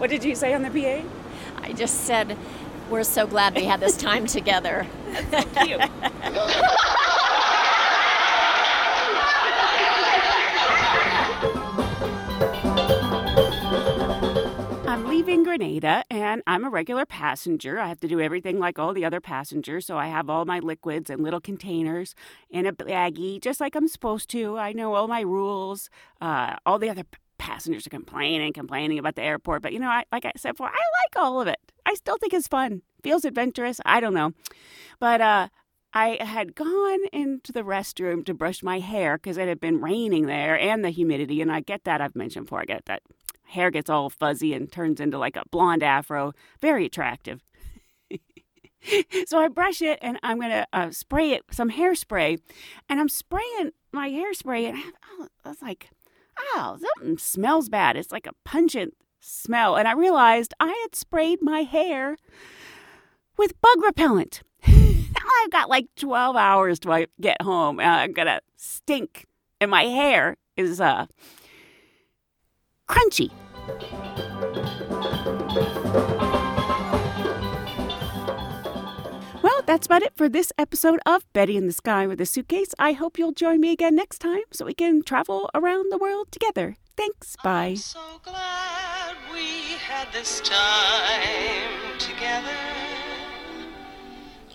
What 0.00 0.10
did 0.10 0.24
you 0.24 0.34
say 0.34 0.52
on 0.52 0.62
the 0.62 0.70
PA? 0.70 1.08
I 1.62 1.72
just 1.74 2.00
said, 2.06 2.36
we're 2.90 3.04
so 3.04 3.26
glad 3.26 3.54
we 3.54 3.64
had 3.64 3.78
this 3.78 3.96
time 3.96 4.26
together. 4.26 4.86
I'm 14.86 15.06
leaving 15.06 15.44
Grenada 15.44 16.04
and 16.10 16.42
I'm 16.46 16.64
a 16.64 16.70
regular 16.70 17.06
passenger. 17.06 17.78
I 17.78 17.88
have 17.88 18.00
to 18.00 18.08
do 18.08 18.20
everything 18.20 18.58
like 18.58 18.78
all 18.78 18.92
the 18.92 19.04
other 19.04 19.20
passengers. 19.20 19.86
So 19.86 19.96
I 19.96 20.08
have 20.08 20.28
all 20.28 20.44
my 20.44 20.58
liquids 20.58 21.08
in 21.08 21.22
little 21.22 21.40
containers 21.40 22.14
in 22.50 22.66
a 22.66 22.72
baggie, 22.72 23.40
just 23.40 23.60
like 23.60 23.74
I'm 23.74 23.88
supposed 23.88 24.28
to. 24.30 24.58
I 24.58 24.72
know 24.72 24.94
all 24.94 25.08
my 25.08 25.20
rules. 25.20 25.88
Uh, 26.20 26.56
all 26.66 26.78
the 26.78 26.90
other 26.90 27.04
passengers 27.38 27.86
are 27.86 27.90
complaining, 27.90 28.52
complaining 28.52 28.98
about 28.98 29.14
the 29.14 29.22
airport. 29.22 29.62
But 29.62 29.72
you 29.72 29.78
know, 29.78 29.88
I, 29.88 30.04
like 30.12 30.24
I 30.24 30.32
said 30.36 30.52
before, 30.52 30.68
I 30.68 30.70
like 30.72 31.24
all 31.24 31.40
of 31.40 31.48
it. 31.48 31.60
I 31.86 31.94
still 31.94 32.18
think 32.18 32.34
it's 32.34 32.48
fun. 32.48 32.82
Feels 33.02 33.24
adventurous. 33.24 33.80
I 33.84 34.00
don't 34.00 34.14
know. 34.14 34.32
But 35.00 35.20
uh, 35.20 35.48
I 35.92 36.18
had 36.20 36.54
gone 36.54 37.00
into 37.12 37.52
the 37.52 37.62
restroom 37.62 38.24
to 38.26 38.34
brush 38.34 38.62
my 38.62 38.78
hair 38.78 39.16
because 39.16 39.36
it 39.36 39.48
had 39.48 39.60
been 39.60 39.80
raining 39.80 40.26
there 40.26 40.58
and 40.58 40.84
the 40.84 40.90
humidity. 40.90 41.40
And 41.40 41.50
I 41.50 41.60
get 41.60 41.84
that. 41.84 42.00
I've 42.00 42.16
mentioned 42.16 42.46
before. 42.46 42.60
I 42.60 42.64
get 42.64 42.84
that 42.86 43.02
hair 43.48 43.70
gets 43.70 43.88
all 43.90 44.10
fuzzy 44.10 44.52
and 44.52 44.70
turns 44.70 45.00
into 45.00 45.18
like 45.18 45.36
a 45.36 45.42
blonde 45.50 45.82
afro. 45.82 46.32
Very 46.60 46.86
attractive. 46.86 47.42
so 49.26 49.38
I 49.38 49.48
brush 49.48 49.82
it 49.82 49.98
and 50.02 50.18
I'm 50.22 50.38
going 50.38 50.50
to 50.50 50.66
uh, 50.72 50.90
spray 50.90 51.32
it, 51.32 51.42
some 51.50 51.70
hairspray. 51.70 52.38
And 52.88 53.00
I'm 53.00 53.08
spraying 53.08 53.72
my 53.92 54.10
hairspray. 54.10 54.68
And 54.68 54.76
I, 54.78 54.82
oh, 55.18 55.28
I 55.44 55.48
was 55.48 55.62
like, 55.62 55.90
oh, 56.38 56.78
something 56.80 57.18
smells 57.18 57.68
bad. 57.68 57.96
It's 57.96 58.12
like 58.12 58.26
a 58.26 58.34
pungent 58.44 58.94
smell. 59.20 59.76
And 59.76 59.88
I 59.88 59.92
realized 59.92 60.54
I 60.60 60.68
had 60.68 60.94
sprayed 60.94 61.40
my 61.42 61.62
hair 61.62 62.16
with 63.38 63.58
bug 63.60 63.82
repellent. 63.82 64.42
now 64.66 64.72
I've 65.44 65.50
got 65.50 65.70
like 65.70 65.86
12 65.96 66.36
hours 66.36 66.78
to 66.80 67.06
get 67.20 67.40
home. 67.42 67.80
and 67.80 67.88
I'm 67.88 68.12
gonna 68.12 68.40
stink, 68.56 69.24
and 69.60 69.70
my 69.70 69.84
hair 69.84 70.36
is 70.56 70.80
uh 70.80 71.06
crunchy. 72.88 73.30
Well, 79.40 79.62
that's 79.66 79.86
about 79.86 80.02
it 80.02 80.12
for 80.16 80.28
this 80.28 80.52
episode 80.58 80.98
of 81.06 81.24
Betty 81.32 81.56
in 81.56 81.66
the 81.66 81.72
Sky 81.72 82.06
with 82.06 82.20
a 82.20 82.26
Suitcase. 82.26 82.74
I 82.78 82.92
hope 82.92 83.18
you'll 83.18 83.32
join 83.32 83.60
me 83.60 83.70
again 83.72 83.94
next 83.94 84.18
time 84.18 84.42
so 84.52 84.64
we 84.66 84.74
can 84.74 85.02
travel 85.02 85.48
around 85.54 85.90
the 85.92 85.98
world 85.98 86.32
together. 86.32 86.76
Thanks. 86.96 87.36
Bye. 87.44 87.74
So 87.74 88.00
glad 88.24 89.16
we 89.32 89.76
had 89.78 90.12
this 90.12 90.40
time 90.40 91.98
together. 91.98 92.87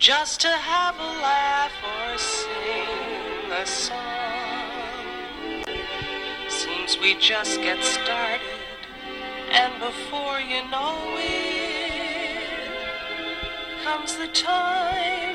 Just 0.04 0.42
to 0.42 0.50
have 0.50 1.00
a 1.00 1.12
laugh 1.24 1.72
or 1.82 2.18
sing 2.18 3.52
a 3.54 3.66
song. 3.66 4.04
Seems 6.50 7.00
we 7.00 7.16
just 7.20 7.62
get 7.62 7.82
started, 7.82 8.42
and 9.50 9.80
before 9.80 10.42
you 10.42 10.70
know 10.70 10.98
it, 11.20 12.44
comes 13.86 14.18
the 14.18 14.28
time 14.28 15.33